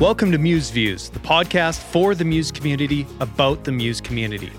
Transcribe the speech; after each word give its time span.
Welcome 0.00 0.32
to 0.32 0.38
Muse 0.38 0.70
Views, 0.70 1.08
the 1.08 1.20
podcast 1.20 1.78
for 1.78 2.16
the 2.16 2.24
Muse 2.24 2.50
community 2.50 3.06
about 3.20 3.62
the 3.62 3.70
Muse 3.70 4.00
community. 4.00 4.50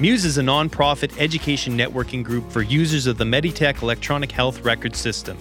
Muse 0.00 0.26
is 0.26 0.36
a 0.36 0.42
nonprofit 0.42 1.18
education 1.18 1.78
networking 1.78 2.22
group 2.22 2.52
for 2.52 2.60
users 2.60 3.06
of 3.06 3.16
the 3.16 3.24
Meditech 3.24 3.80
electronic 3.80 4.30
health 4.30 4.60
record 4.66 4.94
system. 4.94 5.38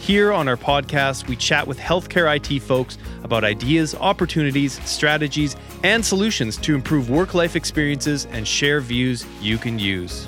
Here 0.00 0.32
on 0.32 0.48
our 0.48 0.56
podcast, 0.56 1.28
we 1.28 1.36
chat 1.36 1.68
with 1.68 1.78
healthcare 1.78 2.34
IT 2.34 2.62
folks 2.64 2.98
about 3.22 3.44
ideas, 3.44 3.94
opportunities, 3.94 4.82
strategies, 4.84 5.54
and 5.84 6.04
solutions 6.04 6.56
to 6.56 6.74
improve 6.74 7.10
work 7.10 7.32
life 7.32 7.54
experiences 7.54 8.26
and 8.32 8.46
share 8.46 8.80
views 8.80 9.24
you 9.40 9.56
can 9.56 9.78
use. 9.78 10.26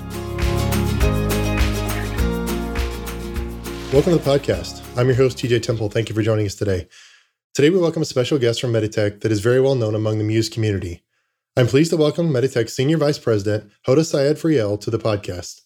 Welcome 3.91 4.13
to 4.13 4.19
the 4.19 4.23
podcast. 4.25 4.81
I'm 4.97 5.07
your 5.07 5.17
host, 5.17 5.37
TJ 5.37 5.63
Temple. 5.63 5.89
Thank 5.89 6.07
you 6.07 6.15
for 6.15 6.21
joining 6.21 6.45
us 6.45 6.55
today. 6.55 6.87
Today, 7.53 7.69
we 7.69 7.77
welcome 7.77 8.01
a 8.01 8.05
special 8.05 8.39
guest 8.39 8.59
from 8.59 8.73
Meditech 8.73 9.21
that 9.21 9.31
is 9.31 9.39
very 9.39 9.61
well 9.61 9.75
known 9.75 9.93
among 9.93 10.17
the 10.17 10.23
Muse 10.23 10.49
community. 10.49 11.03
I'm 11.55 11.67
pleased 11.67 11.91
to 11.91 11.97
welcome 11.97 12.33
Meditech's 12.33 12.75
Senior 12.75 12.97
Vice 12.97 13.19
President, 13.19 13.71
Hoda 13.87 14.03
Sayed 14.03 14.37
Friel, 14.37 14.81
to 14.81 14.89
the 14.89 14.97
podcast. 14.97 15.61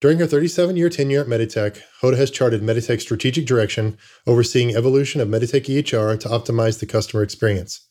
During 0.00 0.18
her 0.18 0.26
37 0.26 0.76
year 0.76 0.88
tenure 0.88 1.20
at 1.20 1.28
Meditech, 1.28 1.80
Hoda 2.02 2.16
has 2.16 2.32
charted 2.32 2.60
Meditech's 2.60 3.02
strategic 3.02 3.46
direction, 3.46 3.96
overseeing 4.26 4.74
evolution 4.74 5.20
of 5.20 5.28
Meditech 5.28 5.66
EHR 5.66 6.18
to 6.18 6.28
optimize 6.28 6.80
the 6.80 6.86
customer 6.86 7.22
experience. 7.22 7.86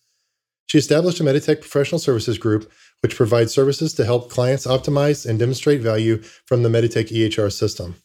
She 0.65 0.77
established 0.77 1.21
a 1.21 1.23
Meditech 1.23 1.61
professional 1.61 1.99
services 1.99 2.37
group, 2.37 2.69
which 2.99 3.15
provides 3.15 3.53
services 3.53 3.93
to 3.93 4.03
help 4.03 4.29
clients 4.29 4.67
optimize 4.67 5.25
and 5.25 5.39
demonstrate 5.39 5.79
value 5.79 6.21
from 6.47 6.63
the 6.63 6.69
Meditech 6.69 7.07
EHR 7.07 7.49
system. 7.49 7.95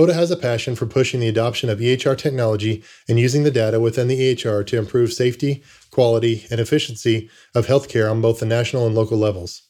Hoda 0.00 0.14
has 0.14 0.30
a 0.30 0.36
passion 0.36 0.74
for 0.74 0.86
pushing 0.86 1.20
the 1.20 1.28
adoption 1.28 1.68
of 1.68 1.78
EHR 1.78 2.16
technology 2.16 2.82
and 3.08 3.20
using 3.20 3.44
the 3.44 3.50
data 3.50 3.78
within 3.78 4.08
the 4.08 4.18
EHR 4.18 4.66
to 4.66 4.78
improve 4.78 5.12
safety, 5.12 5.62
quality, 5.90 6.46
and 6.50 6.60
efficiency 6.60 7.28
of 7.54 7.66
healthcare 7.66 8.10
on 8.10 8.20
both 8.20 8.40
the 8.40 8.46
national 8.46 8.86
and 8.86 8.94
local 8.94 9.18
levels. 9.18 9.62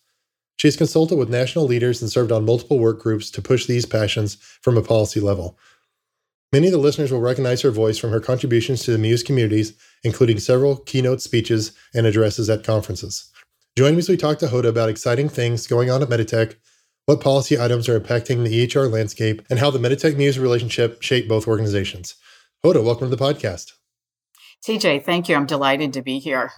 She 0.57 0.69
has 0.69 0.77
consulted 0.77 1.17
with 1.17 1.29
national 1.29 1.67
leaders 1.67 2.01
and 2.01 2.11
served 2.11 2.31
on 2.31 2.45
multiple 2.45 2.79
work 2.79 3.01
groups 3.01 3.31
to 3.33 3.43
push 3.43 3.67
these 3.67 3.85
passions 3.85 4.37
from 4.61 4.77
a 4.77 4.83
policy 4.83 5.19
level. 5.19 5.59
Many 6.53 6.69
of 6.69 6.73
the 6.73 6.79
listeners 6.79 7.11
will 7.11 7.21
recognize 7.21 7.63
her 7.63 7.71
voice 7.71 7.99
from 7.99 8.11
her 8.11 8.21
contributions 8.21 8.85
to 8.85 8.93
the 8.93 8.99
Muse 8.99 9.23
communities, 9.23 9.73
including 10.05 10.39
several 10.39 10.77
keynote 10.77 11.21
speeches 11.21 11.73
and 11.95 12.07
addresses 12.07 12.49
at 12.49 12.63
conferences. 12.63 13.31
Join 13.77 13.95
me 13.95 13.99
as 13.99 14.09
we 14.09 14.17
talk 14.17 14.39
to 14.39 14.47
Hoda 14.47 14.69
about 14.69 14.91
exciting 14.91 15.29
things 15.29 15.67
going 15.67 15.91
on 15.91 16.03
at 16.03 16.09
Meditech 16.09 16.57
what 17.13 17.21
policy 17.21 17.61
items 17.61 17.91
are 17.91 18.01
impacting 18.01 18.43
the 18.43 18.67
EHR 18.67 18.91
landscape, 18.91 19.43
and 19.51 19.59
how 19.59 19.71
the 19.71 19.79
Meditech 19.79 20.17
Muse 20.17 20.39
relationship 20.39 21.03
shape 21.03 21.29
both 21.29 21.47
organizations. 21.47 22.15
Hoda, 22.65 22.83
welcome 22.83 23.11
to 23.11 23.15
the 23.15 23.23
podcast. 23.23 23.73
TJ, 24.67 25.05
thank 25.05 25.29
you. 25.29 25.37
I'm 25.37 25.45
delighted 25.45 25.93
to 25.93 26.03
be 26.03 26.19
here. 26.19 26.51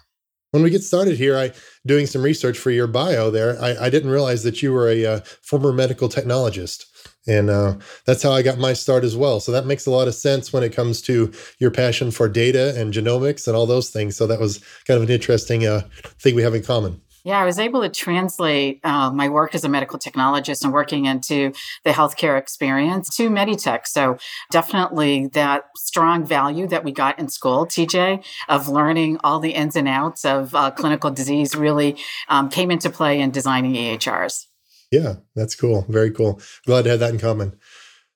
When 0.52 0.62
we 0.62 0.70
get 0.70 0.84
started 0.84 1.16
here, 1.16 1.36
I 1.36 1.50
doing 1.84 2.06
some 2.06 2.22
research 2.22 2.56
for 2.56 2.70
your 2.70 2.86
bio 2.86 3.32
there. 3.32 3.60
I, 3.60 3.86
I 3.86 3.90
didn't 3.90 4.10
realize 4.10 4.44
that 4.44 4.62
you 4.62 4.72
were 4.72 4.88
a 4.88 5.04
uh, 5.04 5.20
former 5.42 5.72
medical 5.72 6.08
technologist, 6.08 6.84
and 7.26 7.50
uh, 7.50 7.74
that's 8.06 8.22
how 8.22 8.30
I 8.30 8.42
got 8.42 8.58
my 8.58 8.74
start 8.74 9.02
as 9.02 9.16
well. 9.16 9.40
So 9.40 9.50
that 9.50 9.66
makes 9.66 9.86
a 9.86 9.90
lot 9.90 10.06
of 10.06 10.14
sense 10.14 10.52
when 10.52 10.62
it 10.62 10.72
comes 10.72 11.02
to 11.02 11.32
your 11.58 11.72
passion 11.72 12.12
for 12.12 12.28
data 12.28 12.80
and 12.80 12.94
genomics 12.94 13.48
and 13.48 13.56
all 13.56 13.66
those 13.66 13.90
things. 13.90 14.14
So 14.14 14.28
that 14.28 14.38
was 14.38 14.58
kind 14.86 14.98
of 14.98 15.02
an 15.02 15.12
interesting 15.12 15.66
uh, 15.66 15.80
thing 16.20 16.36
we 16.36 16.42
have 16.42 16.54
in 16.54 16.62
common. 16.62 17.00
Yeah, 17.24 17.40
I 17.40 17.46
was 17.46 17.58
able 17.58 17.80
to 17.80 17.88
translate 17.88 18.80
uh, 18.84 19.10
my 19.10 19.30
work 19.30 19.54
as 19.54 19.64
a 19.64 19.68
medical 19.68 19.98
technologist 19.98 20.62
and 20.62 20.74
working 20.74 21.06
into 21.06 21.54
the 21.82 21.90
healthcare 21.90 22.38
experience 22.38 23.16
to 23.16 23.30
Meditech. 23.30 23.86
So 23.86 24.18
definitely 24.50 25.28
that 25.28 25.70
strong 25.74 26.26
value 26.26 26.66
that 26.68 26.84
we 26.84 26.92
got 26.92 27.18
in 27.18 27.28
school, 27.28 27.66
TJ, 27.66 28.22
of 28.50 28.68
learning 28.68 29.20
all 29.24 29.40
the 29.40 29.52
ins 29.52 29.74
and 29.74 29.88
outs 29.88 30.26
of 30.26 30.54
uh, 30.54 30.70
clinical 30.70 31.10
disease 31.10 31.56
really 31.56 31.96
um, 32.28 32.50
came 32.50 32.70
into 32.70 32.90
play 32.90 33.18
in 33.18 33.30
designing 33.30 33.72
EHRs. 33.72 34.44
Yeah, 34.92 35.14
that's 35.34 35.54
cool. 35.54 35.86
Very 35.88 36.10
cool. 36.10 36.42
Glad 36.66 36.82
to 36.82 36.90
have 36.90 37.00
that 37.00 37.14
in 37.14 37.18
common. 37.18 37.58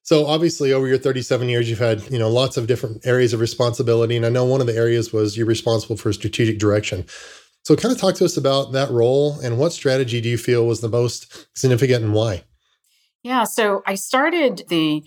So 0.03 0.27
obviously 0.27 0.71
over 0.73 0.87
your 0.87 0.99
37 0.99 1.49
years 1.49 1.71
you've 1.71 1.79
had, 1.79 2.03
you 2.11 2.19
know, 2.19 2.29
lots 2.29 2.59
of 2.59 2.67
different 2.67 3.07
areas 3.07 3.33
of 3.33 3.41
responsibility 3.41 4.17
and 4.17 4.27
I 4.27 4.29
know 4.29 4.45
one 4.45 4.61
of 4.61 4.67
the 4.67 4.77
areas 4.77 5.15
was 5.15 5.39
you're 5.39 5.47
responsible 5.47 5.97
for 5.97 6.13
strategic 6.13 6.59
direction. 6.59 7.07
So, 7.65 7.77
kind 7.77 7.93
of 7.95 8.01
talk 8.01 8.15
to 8.17 8.25
us 8.25 8.37
about 8.37 8.73
that 8.73 8.91
role 8.91 9.39
and 9.41 9.59
what 9.59 9.73
strategy 9.73 10.21
do 10.21 10.29
you 10.29 10.39
feel 10.39 10.67
was 10.67 10.81
the 10.81 10.89
most 10.89 11.49
significant 11.55 12.05
and 12.05 12.15
why? 12.15 12.45
Yeah, 13.23 13.45
so 13.45 13.83
I 13.87 13.97
started 13.97 14.63
the 14.69 15.05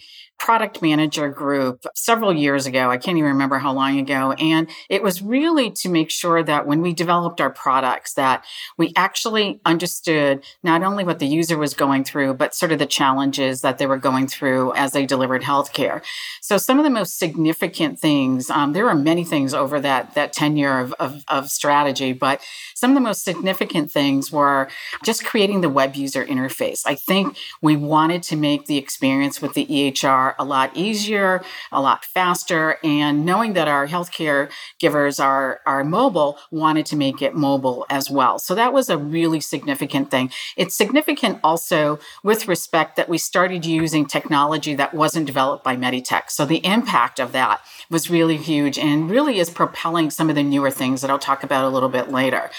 product 0.51 0.81
manager 0.81 1.29
group 1.29 1.85
several 1.95 2.33
years 2.33 2.65
ago. 2.65 2.91
I 2.91 2.97
can't 2.97 3.17
even 3.17 3.29
remember 3.29 3.57
how 3.57 3.71
long 3.71 3.97
ago. 3.99 4.33
And 4.33 4.69
it 4.89 5.01
was 5.01 5.21
really 5.21 5.71
to 5.71 5.87
make 5.87 6.11
sure 6.11 6.43
that 6.43 6.67
when 6.67 6.81
we 6.81 6.93
developed 6.93 7.39
our 7.39 7.49
products, 7.49 8.15
that 8.15 8.43
we 8.77 8.91
actually 8.97 9.61
understood 9.63 10.43
not 10.61 10.83
only 10.83 11.05
what 11.05 11.19
the 11.19 11.25
user 11.25 11.57
was 11.57 11.73
going 11.73 12.03
through, 12.03 12.33
but 12.33 12.53
sort 12.53 12.73
of 12.73 12.79
the 12.79 12.85
challenges 12.85 13.61
that 13.61 13.77
they 13.77 13.87
were 13.87 13.95
going 13.95 14.27
through 14.27 14.73
as 14.73 14.91
they 14.91 15.05
delivered 15.05 15.41
healthcare. 15.41 16.01
So 16.41 16.57
some 16.57 16.79
of 16.79 16.83
the 16.83 16.89
most 16.89 17.17
significant 17.17 17.97
things, 17.97 18.49
um, 18.49 18.73
there 18.73 18.89
are 18.89 18.95
many 18.95 19.23
things 19.23 19.53
over 19.53 19.79
that, 19.79 20.15
that 20.15 20.33
tenure 20.33 20.79
of, 20.79 20.93
of, 20.99 21.23
of 21.29 21.49
strategy, 21.49 22.11
but 22.11 22.41
some 22.75 22.91
of 22.91 22.95
the 22.95 22.99
most 22.99 23.23
significant 23.23 23.89
things 23.89 24.33
were 24.33 24.67
just 25.05 25.23
creating 25.23 25.61
the 25.61 25.69
web 25.69 25.95
user 25.95 26.25
interface. 26.25 26.81
I 26.85 26.95
think 26.95 27.37
we 27.61 27.77
wanted 27.77 28.21
to 28.23 28.35
make 28.35 28.65
the 28.65 28.77
experience 28.77 29.41
with 29.41 29.53
the 29.53 29.65
EHR 29.65 30.35
a 30.41 30.43
lot 30.43 30.75
easier, 30.75 31.43
a 31.71 31.79
lot 31.79 32.03
faster. 32.03 32.77
And 32.83 33.25
knowing 33.25 33.53
that 33.53 33.67
our 33.67 33.87
healthcare 33.87 34.49
givers 34.79 35.19
are, 35.19 35.61
are 35.65 35.83
mobile, 35.83 36.39
wanted 36.49 36.85
to 36.87 36.95
make 36.95 37.21
it 37.21 37.35
mobile 37.35 37.85
as 37.89 38.09
well. 38.09 38.39
So 38.39 38.55
that 38.55 38.73
was 38.73 38.89
a 38.89 38.97
really 38.97 39.39
significant 39.39 40.09
thing. 40.09 40.31
It's 40.57 40.75
significant 40.75 41.39
also 41.43 41.99
with 42.23 42.47
respect 42.47 42.95
that 42.95 43.07
we 43.07 43.17
started 43.17 43.65
using 43.65 44.05
technology 44.05 44.73
that 44.75 44.93
wasn't 44.93 45.27
developed 45.27 45.63
by 45.63 45.75
Meditech. 45.75 46.31
So 46.31 46.45
the 46.45 46.65
impact 46.65 47.19
of 47.19 47.31
that 47.33 47.61
was 47.89 48.09
really 48.09 48.37
huge 48.37 48.79
and 48.79 49.09
really 49.09 49.37
is 49.37 49.49
propelling 49.49 50.09
some 50.09 50.29
of 50.29 50.35
the 50.35 50.43
newer 50.43 50.71
things 50.71 51.01
that 51.01 51.11
I'll 51.11 51.19
talk 51.19 51.43
about 51.43 51.65
a 51.65 51.69
little 51.69 51.89
bit 51.89 52.09
later. 52.11 52.49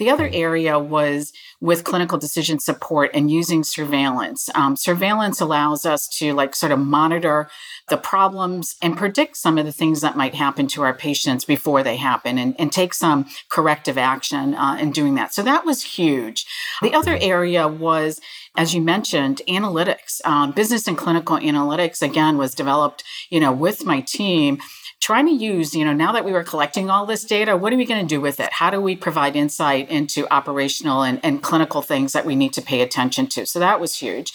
The 0.00 0.08
other 0.08 0.30
area 0.32 0.78
was 0.78 1.30
with 1.60 1.84
clinical 1.84 2.16
decision 2.16 2.58
support 2.58 3.10
and 3.12 3.30
using 3.30 3.62
surveillance. 3.62 4.48
Um, 4.54 4.74
surveillance 4.74 5.42
allows 5.42 5.84
us 5.84 6.08
to 6.18 6.32
like 6.32 6.56
sort 6.56 6.72
of 6.72 6.78
monitor 6.78 7.50
the 7.90 7.98
problems 7.98 8.76
and 8.80 8.96
predict 8.96 9.36
some 9.36 9.58
of 9.58 9.66
the 9.66 9.72
things 9.72 10.00
that 10.00 10.16
might 10.16 10.34
happen 10.34 10.66
to 10.68 10.82
our 10.84 10.94
patients 10.94 11.44
before 11.44 11.82
they 11.82 11.96
happen 11.96 12.38
and, 12.38 12.58
and 12.58 12.72
take 12.72 12.94
some 12.94 13.26
corrective 13.50 13.98
action 13.98 14.54
uh, 14.54 14.78
in 14.80 14.90
doing 14.90 15.16
that. 15.16 15.34
So 15.34 15.42
that 15.42 15.66
was 15.66 15.82
huge. 15.82 16.46
The 16.80 16.94
other 16.94 17.18
area 17.20 17.68
was, 17.68 18.22
as 18.56 18.74
you 18.74 18.80
mentioned, 18.80 19.42
analytics. 19.46 20.24
Um, 20.24 20.52
business 20.52 20.88
and 20.88 20.96
clinical 20.96 21.36
analytics, 21.36 22.00
again, 22.00 22.38
was 22.38 22.54
developed, 22.54 23.04
you 23.28 23.38
know, 23.38 23.52
with 23.52 23.84
my 23.84 24.00
team 24.00 24.60
trying 25.00 25.26
to 25.26 25.32
use, 25.32 25.74
you 25.74 25.84
know, 25.84 25.92
now 25.92 26.12
that 26.12 26.24
we 26.24 26.32
were 26.32 26.44
collecting 26.44 26.90
all 26.90 27.06
this 27.06 27.24
data, 27.24 27.56
what 27.56 27.72
are 27.72 27.76
we 27.76 27.86
going 27.86 28.06
to 28.06 28.14
do 28.14 28.20
with 28.20 28.38
it? 28.38 28.52
How 28.52 28.70
do 28.70 28.80
we 28.80 28.94
provide 28.94 29.34
insight 29.34 29.90
into 29.90 30.30
operational 30.32 31.02
and, 31.02 31.18
and 31.22 31.42
clinical 31.42 31.82
things 31.82 32.12
that 32.12 32.26
we 32.26 32.36
need 32.36 32.52
to 32.52 32.62
pay 32.62 32.82
attention 32.82 33.26
to? 33.28 33.46
So 33.46 33.58
that 33.58 33.80
was 33.80 33.98
huge. 33.98 34.32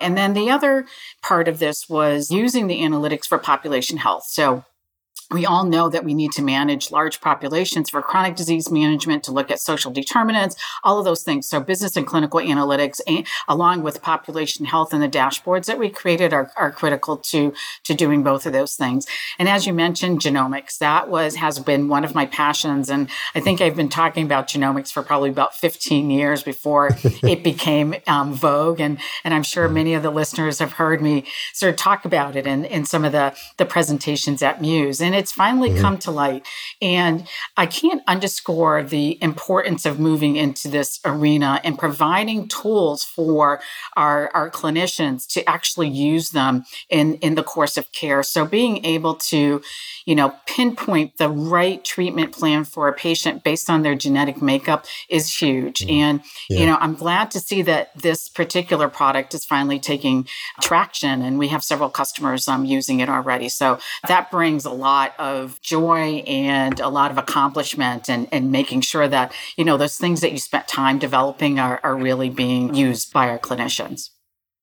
And 0.00 0.16
then 0.16 0.34
the 0.34 0.50
other 0.50 0.86
part 1.22 1.48
of 1.48 1.58
this 1.58 1.88
was 1.88 2.30
using 2.30 2.66
the 2.66 2.80
analytics 2.80 3.26
for 3.26 3.38
population 3.38 3.98
health. 3.98 4.24
So 4.26 4.64
we 5.30 5.44
all 5.44 5.64
know 5.64 5.88
that 5.88 6.04
we 6.04 6.14
need 6.14 6.32
to 6.32 6.42
manage 6.42 6.90
large 6.90 7.20
populations 7.20 7.90
for 7.90 8.00
chronic 8.00 8.34
disease 8.34 8.70
management, 8.70 9.22
to 9.24 9.32
look 9.32 9.50
at 9.50 9.60
social 9.60 9.90
determinants, 9.90 10.56
all 10.82 10.98
of 10.98 11.04
those 11.04 11.22
things. 11.22 11.46
So, 11.46 11.60
business 11.60 11.96
and 11.96 12.06
clinical 12.06 12.40
analytics, 12.40 13.00
along 13.46 13.82
with 13.82 14.00
population 14.00 14.64
health 14.64 14.92
and 14.92 15.02
the 15.02 15.08
dashboards 15.08 15.66
that 15.66 15.78
we 15.78 15.90
created, 15.90 16.32
are, 16.32 16.50
are 16.56 16.72
critical 16.72 17.16
to, 17.16 17.52
to 17.84 17.94
doing 17.94 18.22
both 18.22 18.46
of 18.46 18.52
those 18.52 18.74
things. 18.74 19.06
And 19.38 19.48
as 19.48 19.66
you 19.66 19.74
mentioned, 19.74 20.20
genomics, 20.20 20.78
that 20.78 21.10
was 21.10 21.36
has 21.36 21.58
been 21.58 21.88
one 21.88 22.04
of 22.04 22.14
my 22.14 22.24
passions. 22.26 22.88
And 22.88 23.08
I 23.34 23.40
think 23.40 23.60
I've 23.60 23.76
been 23.76 23.88
talking 23.88 24.24
about 24.24 24.48
genomics 24.48 24.90
for 24.90 25.02
probably 25.02 25.30
about 25.30 25.54
15 25.54 26.10
years 26.10 26.42
before 26.42 26.96
it 27.04 27.44
became 27.44 27.96
um, 28.06 28.32
vogue. 28.32 28.80
And, 28.80 28.98
and 29.24 29.34
I'm 29.34 29.42
sure 29.42 29.68
many 29.68 29.94
of 29.94 30.02
the 30.02 30.10
listeners 30.10 30.58
have 30.58 30.72
heard 30.72 31.02
me 31.02 31.24
sort 31.52 31.70
of 31.70 31.76
talk 31.76 32.04
about 32.04 32.36
it 32.36 32.46
in, 32.46 32.64
in 32.64 32.84
some 32.84 33.04
of 33.04 33.12
the, 33.12 33.34
the 33.58 33.66
presentations 33.66 34.42
at 34.42 34.60
Muse. 34.60 35.00
And 35.00 35.17
it's 35.18 35.32
finally 35.32 35.70
mm-hmm. 35.70 35.80
come 35.80 35.98
to 35.98 36.10
light. 36.10 36.46
And 36.80 37.26
I 37.56 37.66
can't 37.66 38.02
underscore 38.06 38.82
the 38.82 39.22
importance 39.22 39.84
of 39.84 39.98
moving 39.98 40.36
into 40.36 40.68
this 40.68 41.00
arena 41.04 41.60
and 41.64 41.78
providing 41.78 42.48
tools 42.48 43.02
for 43.02 43.60
our, 43.96 44.30
our 44.32 44.50
clinicians 44.50 45.26
to 45.32 45.48
actually 45.48 45.88
use 45.88 46.30
them 46.30 46.64
in, 46.88 47.14
in 47.16 47.34
the 47.34 47.42
course 47.42 47.76
of 47.76 47.90
care. 47.92 48.22
So 48.22 48.44
being 48.44 48.84
able 48.84 49.16
to, 49.16 49.60
you 50.06 50.14
know, 50.14 50.34
pinpoint 50.46 51.16
the 51.16 51.28
right 51.28 51.84
treatment 51.84 52.32
plan 52.32 52.64
for 52.64 52.88
a 52.88 52.92
patient 52.92 53.42
based 53.42 53.68
on 53.68 53.82
their 53.82 53.96
genetic 53.96 54.40
makeup 54.40 54.86
is 55.08 55.36
huge. 55.36 55.80
Mm. 55.80 55.90
And, 55.90 56.20
yeah. 56.48 56.60
you 56.60 56.66
know, 56.66 56.76
I'm 56.80 56.94
glad 56.94 57.30
to 57.32 57.40
see 57.40 57.62
that 57.62 57.90
this 57.96 58.28
particular 58.28 58.88
product 58.88 59.34
is 59.34 59.44
finally 59.44 59.80
taking 59.80 60.28
traction 60.60 61.22
and 61.22 61.38
we 61.38 61.48
have 61.48 61.64
several 61.64 61.90
customers 61.90 62.46
um, 62.46 62.64
using 62.64 63.00
it 63.00 63.08
already. 63.08 63.48
So 63.48 63.78
that 64.06 64.30
brings 64.30 64.64
a 64.64 64.70
lot 64.70 65.07
lot 65.08 65.14
of 65.18 65.60
joy 65.60 66.22
and 66.26 66.80
a 66.80 66.88
lot 66.88 67.10
of 67.10 67.18
accomplishment 67.18 68.08
and, 68.08 68.28
and 68.32 68.50
making 68.50 68.80
sure 68.80 69.08
that, 69.08 69.32
you 69.56 69.64
know, 69.64 69.76
those 69.76 69.98
things 69.98 70.20
that 70.20 70.32
you 70.32 70.38
spent 70.38 70.68
time 70.68 70.98
developing 70.98 71.58
are, 71.58 71.80
are 71.82 71.96
really 71.96 72.30
being 72.30 72.74
used 72.74 73.12
by 73.12 73.28
our 73.28 73.38
clinicians. 73.38 74.10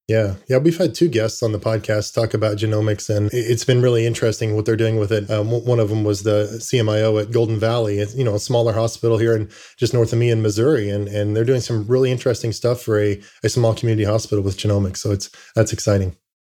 Yeah, 0.07 0.35
yeah, 0.47 0.59
we've 0.59 0.77
had 0.77 0.93
two 0.93 1.07
guests 1.07 1.41
on 1.41 1.51
the 1.51 1.57
podcast 1.57 2.13
talk 2.13 2.35
about 2.35 2.57
genomics, 2.57 3.09
and 3.09 3.27
it's 3.33 3.65
been 3.65 3.81
really 3.81 4.05
interesting 4.05 4.55
what 4.55 4.63
they're 4.63 4.75
doing 4.75 4.99
with 4.99 5.11
it. 5.11 5.31
Um, 5.31 5.49
one 5.49 5.79
of 5.79 5.89
them 5.89 6.03
was 6.03 6.21
the 6.21 6.45
CMIO 6.59 7.19
at 7.19 7.31
Golden 7.31 7.59
Valley, 7.59 7.97
you 8.15 8.23
know, 8.23 8.35
a 8.35 8.39
smaller 8.39 8.73
hospital 8.73 9.17
here 9.17 9.35
in 9.35 9.49
just 9.79 9.95
north 9.95 10.13
of 10.13 10.19
me 10.19 10.29
in 10.29 10.43
Missouri, 10.43 10.91
and 10.91 11.07
and 11.07 11.35
they're 11.35 11.43
doing 11.43 11.59
some 11.59 11.87
really 11.87 12.11
interesting 12.11 12.51
stuff 12.51 12.83
for 12.83 12.99
a, 12.99 13.19
a 13.43 13.49
small 13.49 13.73
community 13.73 14.03
hospital 14.03 14.43
with 14.43 14.59
genomics. 14.59 14.97
So 14.97 15.11
it's 15.11 15.31
that's 15.55 15.73
exciting. 15.73 16.15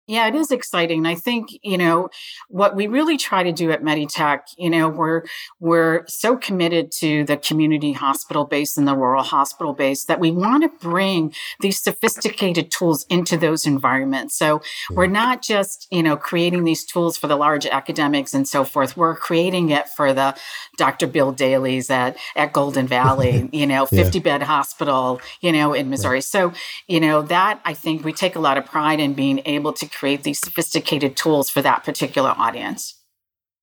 Yeah, 0.09 0.27
it 0.27 0.35
is 0.35 0.51
exciting. 0.51 1.05
I 1.05 1.15
think, 1.15 1.51
you 1.63 1.77
know, 1.77 2.09
what 2.49 2.75
we 2.75 2.87
really 2.87 3.19
try 3.19 3.43
to 3.43 3.53
do 3.53 3.71
at 3.71 3.83
Meditech, 3.83 4.41
you 4.57 4.71
know, 4.71 4.89
we're 4.89 5.25
we're 5.61 6.07
so 6.07 6.35
committed 6.35 6.91
to 6.93 7.25
the 7.25 7.37
community 7.37 7.93
hospital 7.93 8.47
base 8.47 8.79
and 8.79 8.89
the 8.89 8.97
rural 8.97 9.23
hospital 9.23 9.75
base 9.75 10.07
that 10.07 10.19
we 10.19 10.31
want 10.31 10.63
to 10.63 10.71
bring 10.81 11.35
these 11.61 11.79
sophisticated 11.79 12.71
tools 12.71 13.05
into 13.11 13.37
those 13.37 13.67
environments. 13.67 14.35
So 14.35 14.63
we're 14.91 15.09
mm. 15.09 15.13
not 15.13 15.43
just, 15.43 15.87
you 15.91 16.03
know, 16.03 16.17
creating 16.17 16.65
these 16.65 16.87
tools 16.87 17.19
for 17.19 17.27
the 17.27 17.37
large 17.37 17.67
academics 17.67 18.33
and 18.33 18.49
so 18.49 18.65
forth. 18.65 18.97
We're 18.97 19.15
creating 19.15 19.69
it 19.69 19.91
for 19.91 20.15
the 20.15 20.35
Dr. 20.79 21.07
Bill 21.07 21.33
Daly's 21.33 21.91
at 21.91 22.17
at 22.35 22.55
Golden 22.55 22.87
Valley, 22.87 23.51
you 23.53 23.67
know, 23.67 23.85
50 23.85 24.19
yeah. 24.19 24.23
bed 24.23 24.43
hospital, 24.45 25.21
you 25.43 25.53
know, 25.53 25.75
in 25.75 25.91
Missouri. 25.91 26.15
Right. 26.15 26.25
So, 26.25 26.55
you 26.87 26.99
know, 26.99 27.21
that 27.21 27.61
I 27.67 27.75
think 27.75 28.07
we 28.07 28.15
take 28.15 28.37
a 28.37 28.41
lot 28.41 28.57
of 28.57 28.65
pride 28.65 29.01
in 29.01 29.13
being 29.13 29.43
able 29.45 29.75
to 29.75 29.98
create 29.99 30.23
these 30.23 30.41
sophisticated 30.41 31.17
tools 31.17 31.51
for 31.51 31.63
that 31.63 31.85
particular 31.85 32.31
audience. 32.37 32.95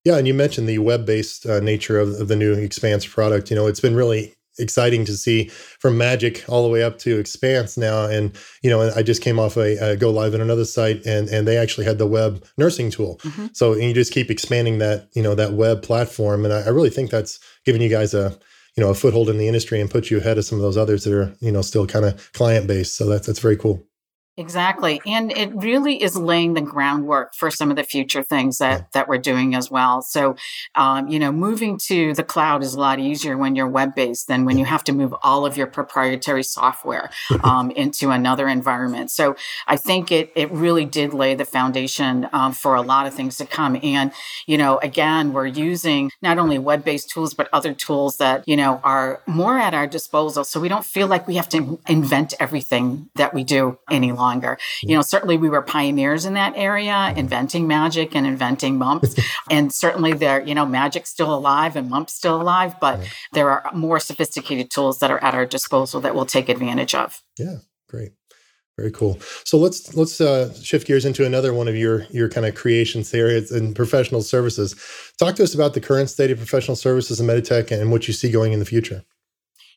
Yeah, 0.03 0.17
and 0.17 0.27
you 0.27 0.33
mentioned 0.33 0.69
the 0.69 0.77
web-based 0.79 1.45
uh, 1.45 1.59
nature 1.61 1.99
of, 1.99 2.09
of 2.19 2.27
the 2.27 2.35
new 2.35 2.53
Expanse 2.53 3.07
product. 3.07 3.49
You 3.49 3.55
know, 3.55 3.67
it's 3.67 3.79
been 3.79 3.95
really 3.95 4.35
exciting 4.57 5.03
to 5.05 5.17
see 5.17 5.45
from 5.79 5.97
Magic 5.97 6.45
all 6.47 6.63
the 6.63 6.69
way 6.69 6.83
up 6.83 6.97
to 6.99 7.19
Expanse 7.19 7.77
now. 7.77 8.05
And 8.05 8.35
you 8.61 8.69
know, 8.69 8.91
I 8.95 9.01
just 9.01 9.21
came 9.21 9.39
off 9.39 9.57
a, 9.57 9.77
a 9.77 9.95
go 9.95 10.11
live 10.11 10.33
in 10.33 10.41
another 10.41 10.65
site, 10.65 11.05
and 11.05 11.27
and 11.29 11.47
they 11.47 11.57
actually 11.57 11.85
had 11.85 11.97
the 11.97 12.07
web 12.07 12.45
nursing 12.57 12.91
tool. 12.91 13.19
Mm-hmm. 13.23 13.47
So 13.53 13.73
you 13.73 13.93
just 13.93 14.13
keep 14.13 14.29
expanding 14.29 14.77
that 14.79 15.09
you 15.15 15.23
know 15.23 15.35
that 15.35 15.53
web 15.53 15.81
platform, 15.81 16.45
and 16.45 16.53
I, 16.53 16.61
I 16.61 16.69
really 16.69 16.91
think 16.91 17.09
that's 17.09 17.39
giving 17.65 17.81
you 17.81 17.89
guys 17.89 18.13
a 18.13 18.37
you 18.77 18.83
know 18.83 18.91
a 18.91 18.95
foothold 18.95 19.29
in 19.29 19.37
the 19.37 19.47
industry 19.47 19.81
and 19.81 19.89
put 19.89 20.11
you 20.11 20.17
ahead 20.17 20.37
of 20.37 20.45
some 20.45 20.59
of 20.59 20.63
those 20.63 20.77
others 20.77 21.03
that 21.05 21.13
are 21.13 21.35
you 21.39 21.51
know 21.51 21.61
still 21.61 21.87
kind 21.87 22.05
of 22.05 22.31
client 22.33 22.67
based. 22.67 22.95
So 22.95 23.07
that's 23.07 23.25
that's 23.25 23.39
very 23.39 23.57
cool. 23.57 23.87
Exactly. 24.37 24.99
And 25.05 25.31
it 25.31 25.55
really 25.55 26.03
is 26.03 26.17
laying 26.17 26.55
the 26.55 26.61
groundwork 26.61 27.33
for 27.33 27.49
some 27.49 27.69
of 27.69 27.77
the 27.77 27.85
future 27.85 28.21
things 28.21 28.57
that, 28.57 28.91
that 28.91 29.07
we're 29.07 29.17
doing 29.17 29.55
as 29.55 29.71
well. 29.71 30.01
So, 30.01 30.35
um, 30.75 31.07
you 31.07 31.19
know, 31.19 31.31
moving 31.31 31.77
to 31.87 32.13
the 32.13 32.23
cloud 32.23 32.61
is 32.61 32.73
a 32.73 32.79
lot 32.79 32.99
easier 32.99 33.37
when 33.37 33.55
you're 33.55 33.69
web 33.69 33.95
based 33.95 34.27
than 34.27 34.43
when 34.43 34.57
you 34.57 34.65
have 34.65 34.83
to 34.85 34.91
move 34.91 35.15
all 35.23 35.45
of 35.45 35.55
your 35.55 35.67
proprietary 35.67 36.43
software 36.43 37.09
um, 37.43 37.71
into 37.71 38.09
another 38.09 38.49
environment. 38.49 39.09
So 39.09 39.37
I 39.67 39.77
think 39.77 40.11
it, 40.11 40.33
it 40.35 40.51
really 40.51 40.83
did 40.83 41.13
lay 41.13 41.33
the 41.33 41.45
foundation 41.45 42.27
um, 42.33 42.51
for 42.51 42.75
a 42.75 42.81
lot 42.81 43.07
of 43.07 43.13
things 43.13 43.37
to 43.37 43.45
come. 43.45 43.79
And, 43.81 44.11
you 44.47 44.57
know, 44.57 44.79
again, 44.79 45.31
we're 45.31 45.47
using 45.47 46.11
not 46.21 46.39
only 46.39 46.59
web 46.59 46.83
based 46.83 47.09
tools, 47.09 47.33
but 47.33 47.47
other 47.53 47.73
tools 47.73 48.17
that, 48.17 48.45
you 48.45 48.57
know, 48.57 48.81
are 48.83 49.21
more 49.27 49.57
at 49.57 49.73
our 49.73 49.87
disposal. 49.87 50.43
So 50.43 50.59
we 50.59 50.67
don't 50.67 50.85
feel 50.85 51.07
like 51.07 51.25
we 51.25 51.35
have 51.35 51.47
to 51.49 51.79
invent 51.87 52.33
everything 52.37 53.09
that 53.15 53.33
we 53.33 53.45
do 53.45 53.79
any 53.89 54.11
longer 54.11 54.24
longer. 54.25 54.57
You 54.81 54.95
know, 54.95 55.01
certainly 55.01 55.37
we 55.37 55.49
were 55.49 55.61
pioneers 55.61 56.25
in 56.25 56.33
that 56.33 56.53
area, 56.55 57.13
inventing 57.15 57.67
magic 57.67 58.15
and 58.15 58.25
inventing 58.25 58.77
mumps. 58.77 59.15
and 59.49 59.73
certainly 59.73 60.13
there, 60.13 60.41
you 60.41 60.55
know, 60.55 60.65
magic's 60.65 61.09
still 61.09 61.33
alive 61.33 61.75
and 61.75 61.89
mumps 61.89 62.13
still 62.13 62.41
alive, 62.41 62.75
but 62.79 62.99
there 63.33 63.49
are 63.49 63.63
more 63.73 63.99
sophisticated 63.99 64.71
tools 64.71 64.99
that 64.99 65.11
are 65.11 65.23
at 65.23 65.33
our 65.33 65.45
disposal 65.45 66.01
that 66.01 66.15
we'll 66.15 66.25
take 66.37 66.49
advantage 66.49 66.95
of. 66.95 67.21
Yeah, 67.37 67.57
great. 67.87 68.13
Very 68.77 68.91
cool. 68.91 69.17
So 69.45 69.57
let's 69.57 69.95
let's 69.95 70.19
uh, 70.19 70.53
shift 70.53 70.85
gears 70.85 71.05
into 71.05 71.25
another 71.25 71.53
one 71.53 71.69
of 71.69 71.77
your 71.77 72.05
your 72.09 72.27
kind 72.27 72.45
of 72.45 72.55
creations 72.55 73.09
here 73.09 73.29
in 73.29 73.73
professional 73.73 74.21
services. 74.21 74.75
Talk 75.17 75.35
to 75.35 75.43
us 75.43 75.55
about 75.55 75.75
the 75.75 75.79
current 75.79 76.09
state 76.09 76.29
of 76.29 76.37
professional 76.37 76.75
services 76.75 77.21
in 77.21 77.27
Meditech 77.27 77.71
and 77.71 77.89
what 77.89 78.07
you 78.07 78.13
see 78.13 78.29
going 78.29 78.51
in 78.51 78.59
the 78.59 78.65
future. 78.65 79.05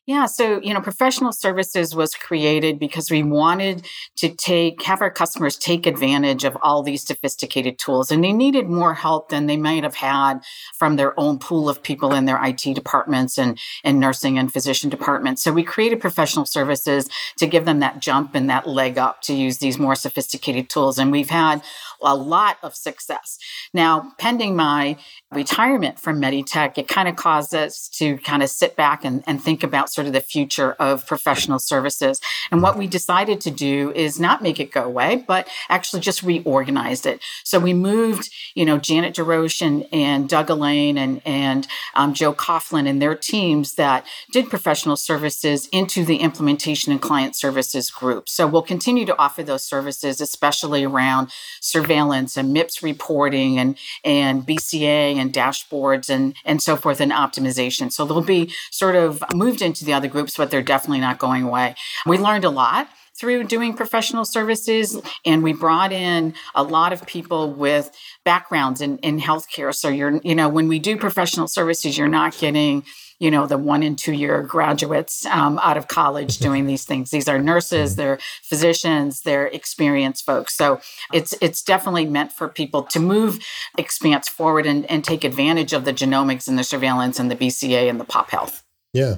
Yeah, 0.05 0.25
so 0.25 0.59
you 0.61 0.73
know, 0.73 0.81
professional 0.81 1.31
services 1.31 1.93
was 1.95 2.15
created 2.15 2.79
because 2.79 3.11
we 3.11 3.21
wanted 3.21 3.85
to 4.15 4.29
take 4.29 4.81
have 4.83 5.01
our 5.01 5.11
customers 5.11 5.55
take 5.55 5.85
advantage 5.85 6.43
of 6.43 6.57
all 6.63 6.81
these 6.81 7.05
sophisticated 7.05 7.77
tools, 7.77 8.09
and 8.09 8.23
they 8.23 8.33
needed 8.33 8.67
more 8.67 8.95
help 8.95 9.29
than 9.29 9.45
they 9.45 9.57
might 9.57 9.83
have 9.83 9.95
had 9.95 10.39
from 10.77 10.95
their 10.95 11.19
own 11.19 11.37
pool 11.37 11.69
of 11.69 11.83
people 11.83 12.13
in 12.13 12.25
their 12.25 12.43
IT 12.43 12.73
departments 12.73 13.37
and 13.37 13.59
and 13.83 13.99
nursing 13.99 14.39
and 14.39 14.51
physician 14.51 14.89
departments. 14.89 15.43
So 15.43 15.51
we 15.51 15.63
created 15.63 16.01
professional 16.01 16.45
services 16.45 17.07
to 17.37 17.45
give 17.45 17.65
them 17.65 17.79
that 17.79 17.99
jump 17.99 18.33
and 18.33 18.49
that 18.49 18.67
leg 18.67 18.97
up 18.97 19.21
to 19.23 19.33
use 19.35 19.59
these 19.59 19.77
more 19.77 19.95
sophisticated 19.95 20.69
tools, 20.69 20.97
and 20.97 21.11
we've 21.11 21.29
had 21.29 21.61
a 22.01 22.15
lot 22.15 22.57
of 22.63 22.75
success. 22.75 23.37
Now, 23.73 24.13
pending 24.17 24.55
my 24.55 24.97
retirement 25.31 25.99
from 25.99 26.19
Meditech, 26.19 26.77
it 26.77 26.87
kind 26.87 27.07
of 27.07 27.15
caused 27.15 27.53
us 27.53 27.87
to 27.87 28.17
kind 28.19 28.41
of 28.41 28.49
sit 28.49 28.75
back 28.75 29.05
and, 29.05 29.23
and 29.27 29.41
think 29.41 29.63
about 29.63 29.91
sort 29.91 30.07
of 30.07 30.13
the 30.13 30.21
future 30.21 30.73
of 30.73 31.05
professional 31.05 31.59
services. 31.59 32.19
And 32.49 32.63
what 32.63 32.77
we 32.77 32.87
decided 32.87 33.39
to 33.41 33.51
do 33.51 33.91
is 33.93 34.19
not 34.19 34.41
make 34.41 34.59
it 34.59 34.71
go 34.71 34.83
away, 34.83 35.23
but 35.27 35.47
actually 35.69 36.01
just 36.01 36.23
reorganized 36.23 37.05
it. 37.05 37.21
So 37.43 37.59
we 37.59 37.73
moved, 37.73 38.31
you 38.55 38.65
know, 38.65 38.79
Janet 38.79 39.15
DeRoche 39.15 39.61
and, 39.61 39.85
and 39.93 40.27
Doug 40.27 40.49
Elaine 40.49 40.97
and, 40.97 41.21
and 41.25 41.67
um, 41.93 42.15
Joe 42.15 42.33
Coughlin 42.33 42.87
and 42.87 42.99
their 42.99 43.15
teams 43.15 43.75
that 43.75 44.07
did 44.31 44.49
professional 44.49 44.97
services 44.97 45.67
into 45.71 46.03
the 46.05 46.17
implementation 46.17 46.91
and 46.91 47.01
client 47.01 47.35
services 47.35 47.91
group. 47.91 48.27
So 48.27 48.47
we'll 48.47 48.63
continue 48.63 49.05
to 49.05 49.17
offer 49.19 49.43
those 49.43 49.63
services, 49.63 50.21
especially 50.21 50.85
around 50.85 51.31
surveillance 51.61 52.35
and 52.35 52.55
MIPS 52.55 52.81
reporting 52.81 53.59
and, 53.59 53.77
and 54.03 54.43
BCA 54.43 55.18
and 55.19 55.33
dashboards 55.33 56.09
and, 56.09 56.35
and 56.45 56.61
so 56.61 56.75
forth 56.75 56.99
and 57.01 57.11
optimization. 57.11 57.91
So 57.91 58.05
they'll 58.05 58.21
be 58.21 58.51
sort 58.71 58.95
of 58.95 59.23
moved 59.33 59.61
into 59.61 59.85
the 59.85 59.93
other 59.93 60.07
groups, 60.07 60.37
but 60.37 60.51
they're 60.51 60.61
definitely 60.61 61.01
not 61.01 61.19
going 61.19 61.43
away. 61.43 61.75
We 62.05 62.17
learned 62.17 62.45
a 62.45 62.49
lot 62.49 62.89
through 63.19 63.43
doing 63.43 63.73
professional 63.73 64.23
services 64.23 64.99
and 65.25 65.43
we 65.43 65.53
brought 65.53 65.91
in 65.91 66.33
a 66.55 66.63
lot 66.63 66.93
of 66.93 67.05
people 67.05 67.51
with 67.51 67.91
backgrounds 68.23 68.81
in, 68.81 68.97
in 68.99 69.19
healthcare. 69.19 69.75
So 69.75 69.89
you're 69.89 70.19
you 70.23 70.35
know 70.35 70.49
when 70.49 70.67
we 70.67 70.79
do 70.79 70.97
professional 70.97 71.47
services 71.47 71.97
you're 71.97 72.07
not 72.07 72.37
getting 72.37 72.83
you 73.19 73.29
know 73.29 73.45
the 73.45 73.57
one 73.57 73.83
and 73.83 73.97
two 73.97 74.13
year 74.13 74.41
graduates 74.41 75.25
um, 75.25 75.59
out 75.61 75.75
of 75.75 75.87
college 75.87 76.37
doing 76.37 76.65
these 76.65 76.85
things. 76.85 77.11
These 77.11 77.27
are 77.27 77.39
nurses 77.39 77.95
they're 77.95 78.19
physicians 78.43 79.21
they're 79.21 79.47
experienced 79.47 80.25
folks. 80.25 80.55
So 80.55 80.79
it's 81.13 81.33
it's 81.41 81.61
definitely 81.61 82.05
meant 82.05 82.31
for 82.31 82.47
people 82.47 82.83
to 82.83 82.99
move 82.99 83.39
expanse 83.77 84.29
forward 84.29 84.65
and, 84.65 84.89
and 84.89 85.03
take 85.03 85.23
advantage 85.23 85.73
of 85.73 85.83
the 85.83 85.93
genomics 85.93 86.47
and 86.47 86.57
the 86.57 86.63
surveillance 86.63 87.19
and 87.19 87.29
the 87.29 87.35
bca 87.35 87.89
and 87.89 87.99
the 87.99 88.05
pop 88.05 88.31
health. 88.31 88.63
Yeah 88.93 89.17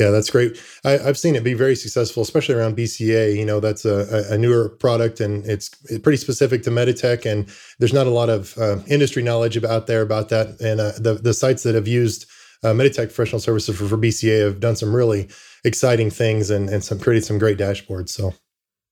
yeah, 0.00 0.10
that's 0.10 0.30
great. 0.30 0.58
I, 0.84 0.92
have 0.92 1.18
seen 1.18 1.36
it 1.36 1.44
be 1.44 1.54
very 1.54 1.76
successful, 1.76 2.22
especially 2.22 2.54
around 2.54 2.76
BCA. 2.76 3.36
You 3.36 3.44
know, 3.44 3.60
that's 3.60 3.84
a, 3.84 4.24
a 4.30 4.38
newer 4.38 4.70
product 4.70 5.20
and 5.20 5.44
it's 5.46 5.68
pretty 5.98 6.16
specific 6.16 6.62
to 6.62 6.70
Meditech, 6.70 7.30
and 7.30 7.48
there's 7.78 7.92
not 7.92 8.06
a 8.06 8.10
lot 8.10 8.30
of 8.30 8.56
uh, 8.58 8.78
industry 8.88 9.22
knowledge 9.22 9.56
about 9.56 9.86
there 9.86 10.02
about 10.02 10.28
that. 10.30 10.60
And 10.60 10.80
uh, 10.80 10.92
the 10.98 11.14
the 11.14 11.34
sites 11.34 11.62
that 11.64 11.74
have 11.74 11.86
used 11.86 12.26
uh, 12.64 12.68
Meditech 12.68 13.14
Professional 13.14 13.40
Services 13.40 13.76
for, 13.76 13.86
for 13.86 13.98
BCA 13.98 14.44
have 14.44 14.60
done 14.60 14.76
some 14.76 14.94
really 14.94 15.28
exciting 15.64 16.10
things 16.10 16.50
and, 16.50 16.68
and 16.68 16.82
some 16.82 16.98
created 16.98 17.24
some 17.24 17.38
great 17.38 17.58
dashboards. 17.58 18.10
So 18.10 18.32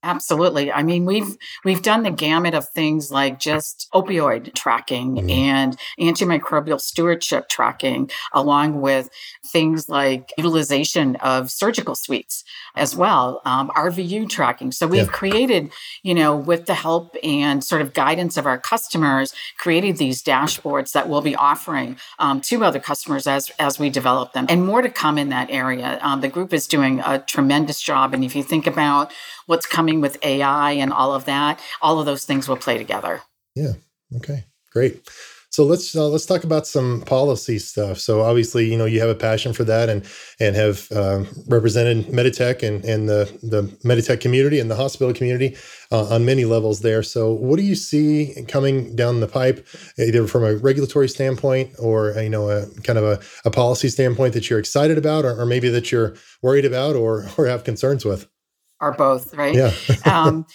Absolutely. 0.03 0.73
I 0.73 0.83
mean, 0.83 1.05
we've 1.05 1.37
we've 1.63 1.83
done 1.83 2.05
the 2.05 2.11
gamut 2.11 2.55
of 2.55 2.67
things 2.71 3.11
like 3.11 3.39
just 3.39 3.87
opioid 3.93 4.55
tracking 4.55 5.17
mm-hmm. 5.17 5.31
and 5.31 5.77
antimicrobial 5.99 6.81
stewardship 6.81 7.51
tracking, 7.51 8.11
along 8.33 8.81
with 8.81 9.11
things 9.45 9.91
like 9.91 10.33
utilization 10.39 11.17
of 11.17 11.51
surgical 11.51 11.95
suites 11.95 12.45
as 12.77 12.97
well, 12.97 13.43
um, 13.45 13.69
RVU 13.77 14.27
tracking. 14.27 14.73
So 14.73 14.87
we've 14.87 15.05
yeah. 15.05 15.13
created, 15.13 15.71
you 16.03 16.15
know, 16.15 16.35
with 16.35 16.65
the 16.65 16.75
help 16.75 17.15
and 17.23 17.63
sort 17.63 17.83
of 17.83 17.93
guidance 17.93 18.39
of 18.39 18.47
our 18.47 18.59
customers, 18.59 19.35
created 19.59 19.99
these 19.99 20.23
dashboards 20.23 20.93
that 20.93 21.11
we'll 21.11 21.21
be 21.21 21.37
offering 21.37 21.99
um, 22.19 22.41
to 22.43 22.65
other 22.65 22.81
customers 22.81 23.27
as 23.27 23.51
as 23.59 23.79
we 23.79 23.91
develop 23.91 24.33
them, 24.33 24.47
and 24.49 24.65
more 24.65 24.81
to 24.81 24.89
come 24.89 25.19
in 25.19 25.29
that 25.29 25.51
area. 25.51 25.99
Um, 26.01 26.23
the 26.23 26.29
group 26.29 26.55
is 26.55 26.67
doing 26.67 27.01
a 27.01 27.19
tremendous 27.19 27.83
job, 27.83 28.15
and 28.15 28.25
if 28.25 28.35
you 28.35 28.43
think 28.43 28.67
about 28.67 29.13
what's 29.51 29.67
coming 29.67 29.90
with 29.99 30.17
AI 30.23 30.73
and 30.73 30.93
all 30.93 31.15
of 31.15 31.25
that, 31.25 31.61
all 31.83 31.99
of 31.99 32.07
those 32.07 32.25
things 32.25 32.49
will 32.49 32.57
play 32.57 32.79
together. 32.79 33.21
Yeah. 33.57 33.73
Okay. 34.17 34.45
Great. 34.71 35.03
So 35.53 35.65
let's 35.65 35.97
uh, 35.97 36.07
let's 36.07 36.27
talk 36.27 36.45
about 36.45 36.65
some 36.69 37.03
policy 37.03 37.59
stuff. 37.59 37.99
So 37.99 38.21
obviously, 38.21 38.71
you 38.71 38.79
know, 38.79 38.85
you 38.85 39.01
have 39.01 39.09
a 39.09 39.17
passion 39.17 39.53
for 39.53 39.65
that, 39.65 39.89
and 39.89 40.07
and 40.39 40.55
have 40.55 40.87
uh, 40.93 41.25
represented 41.49 42.07
Meditech 42.07 42.63
and 42.63 42.85
and 42.85 43.09
the 43.09 43.37
the 43.43 43.63
Meditech 43.85 44.21
community 44.21 44.61
and 44.61 44.71
the 44.71 44.77
hospital 44.77 45.13
community 45.13 45.57
uh, 45.91 46.05
on 46.05 46.25
many 46.25 46.45
levels 46.45 46.81
there. 46.81 47.03
So 47.03 47.33
what 47.33 47.57
do 47.57 47.65
you 47.65 47.75
see 47.75 48.45
coming 48.47 48.95
down 48.95 49.19
the 49.19 49.27
pipe, 49.27 49.67
either 49.99 50.29
from 50.29 50.45
a 50.45 50.55
regulatory 50.55 51.09
standpoint 51.09 51.75
or 51.81 52.13
you 52.13 52.31
know 52.31 52.49
a 52.49 52.67
kind 52.85 52.99
of 52.99 53.05
a, 53.05 53.21
a 53.45 53.51
policy 53.51 53.89
standpoint 53.89 54.35
that 54.35 54.49
you're 54.49 54.61
excited 54.61 54.99
about, 54.99 55.25
or, 55.25 55.41
or 55.41 55.47
maybe 55.47 55.69
that 55.69 55.91
you're 55.91 56.15
worried 56.43 56.65
about 56.65 56.95
or 56.95 57.29
or 57.37 57.47
have 57.47 57.65
concerns 57.65 58.05
with? 58.05 58.29
Are 58.81 58.93
both 58.93 59.35
right? 59.35 59.55
Yeah. 59.55 59.73
um, 60.05 60.47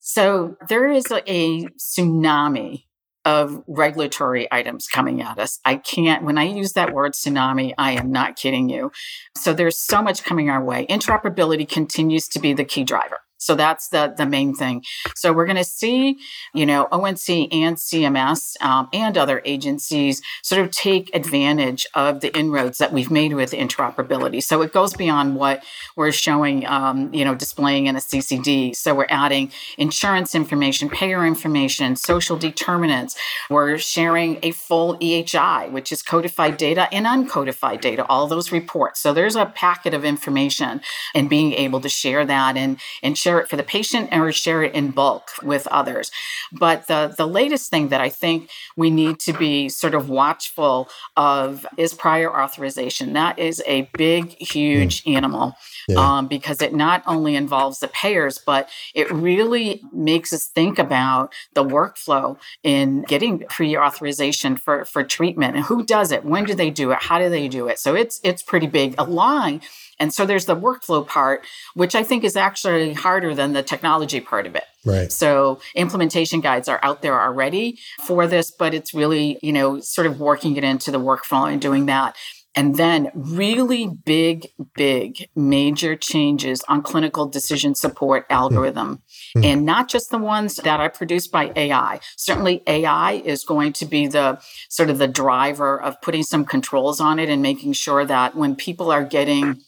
so 0.00 0.56
there 0.68 0.90
is 0.90 1.10
a, 1.10 1.22
a 1.26 1.64
tsunami 1.78 2.84
of 3.24 3.62
regulatory 3.66 4.46
items 4.52 4.86
coming 4.86 5.22
at 5.22 5.38
us. 5.38 5.58
I 5.64 5.76
can't, 5.76 6.24
when 6.24 6.36
I 6.36 6.44
use 6.44 6.74
that 6.74 6.92
word 6.92 7.12
tsunami, 7.12 7.72
I 7.78 7.92
am 7.92 8.12
not 8.12 8.36
kidding 8.36 8.68
you. 8.68 8.92
So 9.36 9.54
there's 9.54 9.78
so 9.78 10.02
much 10.02 10.24
coming 10.24 10.50
our 10.50 10.62
way. 10.62 10.86
Interoperability 10.88 11.66
continues 11.68 12.28
to 12.28 12.38
be 12.38 12.52
the 12.52 12.64
key 12.64 12.84
driver. 12.84 13.20
So 13.44 13.54
that's 13.54 13.88
the, 13.88 14.14
the 14.16 14.26
main 14.26 14.54
thing. 14.54 14.82
So 15.14 15.32
we're 15.32 15.44
going 15.44 15.56
to 15.56 15.64
see, 15.64 16.18
you 16.54 16.64
know, 16.64 16.88
ONC 16.90 17.28
and 17.52 17.76
CMS 17.76 18.60
um, 18.62 18.88
and 18.92 19.18
other 19.18 19.42
agencies 19.44 20.22
sort 20.42 20.62
of 20.62 20.70
take 20.70 21.14
advantage 21.14 21.86
of 21.94 22.20
the 22.20 22.36
inroads 22.36 22.78
that 22.78 22.92
we've 22.92 23.10
made 23.10 23.34
with 23.34 23.52
interoperability. 23.52 24.42
So 24.42 24.62
it 24.62 24.72
goes 24.72 24.94
beyond 24.94 25.36
what 25.36 25.62
we're 25.94 26.12
showing, 26.12 26.66
um, 26.66 27.12
you 27.12 27.24
know, 27.24 27.34
displaying 27.34 27.86
in 27.86 27.96
a 27.96 28.00
CCD. 28.00 28.74
So 28.74 28.94
we're 28.94 29.06
adding 29.10 29.52
insurance 29.76 30.34
information, 30.34 30.88
payer 30.88 31.26
information, 31.26 31.96
social 31.96 32.38
determinants. 32.38 33.16
We're 33.50 33.78
sharing 33.78 34.38
a 34.42 34.52
full 34.52 34.96
EHI, 34.98 35.70
which 35.70 35.92
is 35.92 36.02
codified 36.02 36.56
data 36.56 36.88
and 36.92 37.06
uncodified 37.06 37.80
data, 37.80 38.06
all 38.06 38.26
those 38.26 38.50
reports. 38.52 39.00
So 39.00 39.12
there's 39.12 39.36
a 39.36 39.46
packet 39.46 39.92
of 39.92 40.04
information 40.04 40.80
and 41.14 41.28
being 41.28 41.52
able 41.52 41.80
to 41.82 41.88
share 41.88 42.24
that 42.24 42.56
and, 42.56 42.78
and 43.02 43.18
share 43.18 43.33
share 43.34 43.42
it 43.42 43.48
for 43.48 43.56
the 43.56 43.62
patient 43.62 44.10
or 44.12 44.30
share 44.30 44.62
it 44.62 44.74
in 44.74 44.90
bulk 44.90 45.28
with 45.42 45.66
others. 45.68 46.10
But 46.52 46.86
the, 46.86 47.12
the 47.16 47.26
latest 47.26 47.68
thing 47.70 47.88
that 47.88 48.00
I 48.00 48.08
think 48.08 48.48
we 48.76 48.90
need 48.90 49.18
to 49.20 49.32
be 49.32 49.68
sort 49.68 49.94
of 49.94 50.08
watchful 50.08 50.88
of 51.16 51.66
is 51.76 51.94
prior 51.94 52.30
authorization. 52.30 53.12
That 53.14 53.38
is 53.38 53.60
a 53.66 53.90
big, 53.96 54.30
huge 54.40 55.02
mm. 55.02 55.16
animal. 55.16 55.54
Yeah. 55.88 55.98
Um, 55.98 56.28
because 56.28 56.62
it 56.62 56.72
not 56.72 57.02
only 57.06 57.34
involves 57.34 57.80
the 57.80 57.88
payers, 57.88 58.38
but 58.38 58.68
it 58.94 59.10
really 59.10 59.82
makes 59.92 60.32
us 60.32 60.46
think 60.46 60.78
about 60.78 61.32
the 61.54 61.64
workflow 61.64 62.38
in 62.62 63.02
getting 63.02 63.40
pre-authorization 63.40 64.56
for 64.56 64.84
for 64.84 65.02
treatment 65.04 65.56
and 65.56 65.64
who 65.64 65.84
does 65.84 66.10
it, 66.10 66.24
when 66.24 66.44
do 66.44 66.54
they 66.54 66.70
do 66.70 66.90
it, 66.92 66.98
how 67.02 67.18
do 67.18 67.28
they 67.28 67.48
do 67.48 67.68
it. 67.68 67.78
So 67.78 67.94
it's 67.94 68.20
it's 68.24 68.42
pretty 68.42 68.66
big. 68.66 68.94
Along 68.96 69.60
and 69.98 70.12
so 70.12 70.26
there's 70.26 70.46
the 70.46 70.56
workflow 70.56 71.06
part, 71.06 71.46
which 71.74 71.94
I 71.94 72.02
think 72.02 72.24
is 72.24 72.36
actually 72.36 72.92
harder 72.92 73.34
than 73.34 73.52
the 73.52 73.62
technology 73.62 74.20
part 74.20 74.46
of 74.46 74.54
it. 74.54 74.64
Right. 74.84 75.10
So 75.10 75.60
implementation 75.74 76.40
guides 76.40 76.68
are 76.68 76.80
out 76.82 77.02
there 77.02 77.20
already 77.20 77.78
for 78.02 78.26
this, 78.26 78.50
but 78.50 78.74
it's 78.74 78.92
really, 78.94 79.38
you 79.42 79.52
know, 79.52 79.80
sort 79.80 80.06
of 80.06 80.20
working 80.20 80.56
it 80.56 80.64
into 80.64 80.90
the 80.90 81.00
workflow 81.00 81.50
and 81.50 81.60
doing 81.60 81.86
that. 81.86 82.16
And 82.56 82.76
then 82.76 83.10
really 83.14 83.88
big, 83.88 84.48
big 84.76 85.28
major 85.34 85.96
changes 85.96 86.62
on 86.68 86.82
clinical 86.82 87.26
decision 87.26 87.74
support 87.74 88.26
algorithm. 88.30 89.02
Mm-hmm. 89.36 89.44
And 89.44 89.64
not 89.64 89.88
just 89.88 90.10
the 90.10 90.18
ones 90.18 90.56
that 90.56 90.78
are 90.78 90.90
produced 90.90 91.32
by 91.32 91.52
AI. 91.56 91.98
Certainly 92.16 92.62
AI 92.68 93.14
is 93.24 93.44
going 93.44 93.72
to 93.74 93.86
be 93.86 94.06
the 94.06 94.40
sort 94.68 94.88
of 94.88 94.98
the 94.98 95.08
driver 95.08 95.80
of 95.80 96.00
putting 96.00 96.22
some 96.22 96.44
controls 96.44 97.00
on 97.00 97.18
it 97.18 97.28
and 97.28 97.42
making 97.42 97.72
sure 97.72 98.04
that 98.04 98.36
when 98.36 98.54
people 98.54 98.92
are 98.92 99.04
getting 99.04 99.60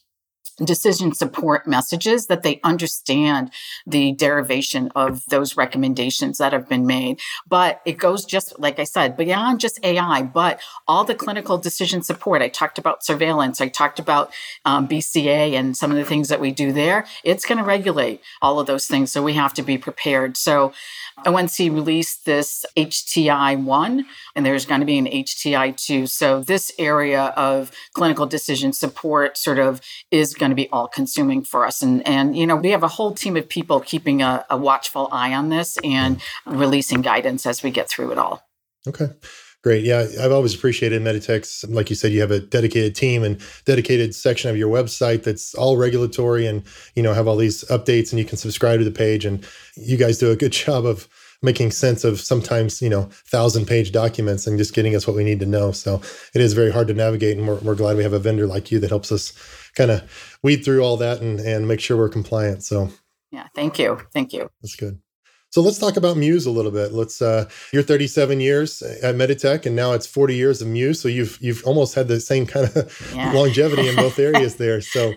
decision 0.65 1.13
support 1.13 1.67
messages 1.67 2.27
that 2.27 2.43
they 2.43 2.61
understand 2.65 3.51
the 3.87 4.13
derivation 4.13 4.91
of 4.95 5.25
those 5.27 5.57
recommendations 5.57 6.39
that 6.39 6.53
have 6.53 6.69
been 6.69 6.87
made. 6.87 7.21
But 7.47 7.83
it 7.85 7.99
goes 7.99 8.25
just, 8.25 8.59
like 8.59 8.79
I 8.79 8.85
said, 8.85 9.17
beyond 9.17 9.61
just 9.61 9.79
AI, 9.85 10.23
but 10.23 10.61
all 10.89 11.05
the 11.05 11.15
clinical 11.15 11.59
decision 11.59 12.03
support. 12.03 12.43
I 12.43 12.49
talked 12.49 12.79
about 12.79 13.05
surveillance. 13.05 13.61
I 13.61 13.69
talked 13.69 13.99
about 13.99 14.33
um, 14.65 14.89
BCA 14.89 15.53
and 15.53 15.77
some 15.77 15.91
of 15.91 15.97
the 15.97 16.05
things 16.05 16.29
that 16.29 16.41
we 16.41 16.53
do 16.53 16.73
there. 16.73 17.07
It's 17.25 17.45
going 17.45 17.59
to 17.59 17.65
regulate 17.65 18.21
all 18.41 18.59
of 18.59 18.67
those 18.67 18.87
things. 18.87 19.13
So 19.13 19.23
we 19.23 19.35
have 19.35 19.55
to 19.55 19.63
be 19.63 19.79
prepared. 19.79 20.37
So 20.37 20.73
ONC 21.25 21.59
released 21.59 22.27
this 22.27 22.67
HTI 22.77 23.63
1, 23.63 24.07
and 24.35 24.47
there's 24.47 24.67
going 24.67 24.81
to 24.81 24.87
be 24.87 24.99
an 24.99 25.07
HTI 25.07 25.75
2. 25.75 26.07
So, 26.07 26.43
this 26.43 26.71
area 26.79 27.33
of 27.37 27.73
clinical 27.95 28.27
decision 28.27 28.73
support 28.73 29.39
sort 29.39 29.59
of 29.59 29.81
is 30.11 30.35
going 30.35 30.46
to 30.51 30.57
be 30.57 30.69
all 30.71 30.89
consuming 30.89 31.43
for 31.43 31.67
us. 31.67 31.83
And, 31.83 32.07
and, 32.07 32.37
you 32.37 32.47
know, 32.47 32.57
we 32.57 32.71
have 32.71 32.83
a 32.83 32.89
whole 32.89 33.13
team 33.13 33.37
of 33.37 33.49
people 33.49 33.81
keeping 33.81 34.23
a, 34.23 34.45
a 34.51 34.57
watchful 34.57 35.09
eye 35.13 35.35
on 35.35 35.49
this 35.49 35.79
and 35.85 36.21
releasing 36.45 37.03
guidance 37.03 37.47
as 37.47 37.63
we 37.63 37.71
get 37.71 37.89
through 37.89 38.13
it 38.13 38.19
all. 38.19 38.43
Okay. 38.87 39.09
Great. 39.67 39.85
Yeah, 39.85 40.07
I've 40.23 40.31
always 40.31 40.55
appreciated 40.55 41.03
Meditech's. 41.03 41.65
Like 41.69 41.91
you 41.91 41.97
said, 41.97 42.13
you 42.13 42.21
have 42.21 42.31
a 42.31 42.39
dedicated 42.39 42.95
team 42.95 43.25
and 43.25 43.41
dedicated 43.65 44.15
section 44.15 44.49
of 44.49 44.57
your 44.57 44.73
website 44.73 45.25
that's 45.25 45.57
all 45.57 45.77
regulatory, 45.77 46.47
and 46.47 46.63
you 46.95 47.03
know 47.03 47.13
have 47.13 47.27
all 47.27 47.35
these 47.35 47.65
updates, 47.65 48.13
and 48.13 48.21
you 48.21 48.25
can 48.25 48.37
subscribe 48.37 48.79
to 48.79 48.85
the 48.85 48.93
page. 48.93 49.25
And 49.25 49.45
you 49.75 49.97
guys 49.97 50.19
do 50.19 50.31
a 50.31 50.37
good 50.37 50.53
job 50.65 50.87
of 50.87 51.09
making 51.47 51.71
sense 51.71 52.05
of 52.05 52.21
sometimes 52.21 52.83
you 52.83 52.91
know 52.91 53.05
thousand 53.29 53.65
page 53.65 53.93
documents 53.93 54.47
and 54.47 54.59
just 54.59 54.75
getting 54.75 54.95
us 54.95 55.07
what 55.07 55.17
we 55.17 55.25
need 55.25 55.41
to 55.41 55.47
know. 55.47 55.73
So 55.73 56.03
it 56.35 56.43
is 56.43 56.53
very 56.53 56.71
hard 56.71 56.89
to 56.89 56.95
navigate, 56.95 57.39
and 57.39 57.49
we're, 57.49 57.61
we're 57.61 57.75
glad 57.75 57.97
we 57.97 58.03
have 58.03 58.13
a 58.13 58.19
vendor 58.19 58.47
like 58.47 58.71
you 58.71 58.79
that 58.81 58.91
helps 58.91 59.11
us 59.11 59.33
kind 59.75 59.91
of 59.91 60.39
weed 60.43 60.65
through 60.65 60.83
all 60.83 60.99
that 60.99 61.23
and 61.23 61.41
and 61.41 61.67
make 61.67 61.81
sure 61.81 61.97
we're 61.97 62.11
compliant. 62.11 62.63
So 62.65 62.91
yeah, 63.31 63.47
thank 63.55 63.79
you, 63.79 64.03
thank 64.13 64.35
you. 64.35 64.51
That's 64.61 64.77
good. 64.77 65.01
So 65.57 65.63
let's 65.63 65.79
talk 65.79 65.97
about 65.97 66.19
Muse 66.19 66.45
a 66.45 66.51
little 66.51 66.71
bit. 66.71 66.93
Let's 66.93 67.23
uh 67.23 67.49
you're 67.73 67.83
37 67.83 68.41
years 68.41 68.83
at 68.83 69.15
Meditech 69.15 69.65
and 69.65 69.75
now 69.75 69.93
it's 69.93 70.07
40 70.07 70.37
years 70.37 70.61
of 70.61 70.69
Muse. 70.69 71.01
So 71.01 71.09
you've 71.09 71.39
you've 71.41 71.65
almost 71.65 71.95
had 71.95 72.09
the 72.09 72.21
same 72.21 72.45
kind 72.45 72.67
of 72.67 73.13
yeah. 73.15 73.33
longevity 73.35 73.89
in 73.89 73.97
both 73.97 74.19
areas 74.31 74.57
there. 74.57 74.83
So 74.83 75.15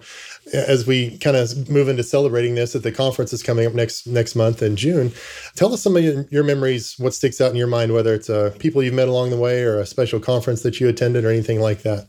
as 0.54 0.88
we 0.88 1.18
kind 1.18 1.36
of 1.36 1.70
move 1.70 1.90
into 1.90 2.04
celebrating 2.04 2.56
this 2.56 2.74
at 2.74 2.84
the 2.84 2.92
conference 2.94 3.32
that's 3.32 3.44
coming 3.44 3.68
up 3.68 3.74
next 3.74 4.08
next 4.08 4.34
month 4.34 4.62
in 4.62 4.78
June, 4.78 5.12
tell 5.56 5.74
us 5.74 5.82
some 5.82 5.98
of 5.98 6.06
your, 6.06 6.26
your 6.32 6.46
memories, 6.46 6.98
what 6.98 7.14
sticks 7.14 7.42
out 7.42 7.52
in 7.52 7.58
your 7.58 7.68
mind, 7.68 7.92
whether 7.92 8.14
it's 8.14 8.30
uh, 8.30 8.56
people 8.60 8.82
you've 8.82 8.94
met 8.94 9.10
along 9.10 9.32
the 9.32 9.38
way 9.38 9.64
or 9.64 9.78
a 9.78 9.86
special 9.86 10.22
conference 10.22 10.62
that 10.62 10.80
you 10.80 10.88
attended 10.88 11.26
or 11.26 11.32
anything 11.32 11.60
like 11.60 11.82
that. 11.82 12.08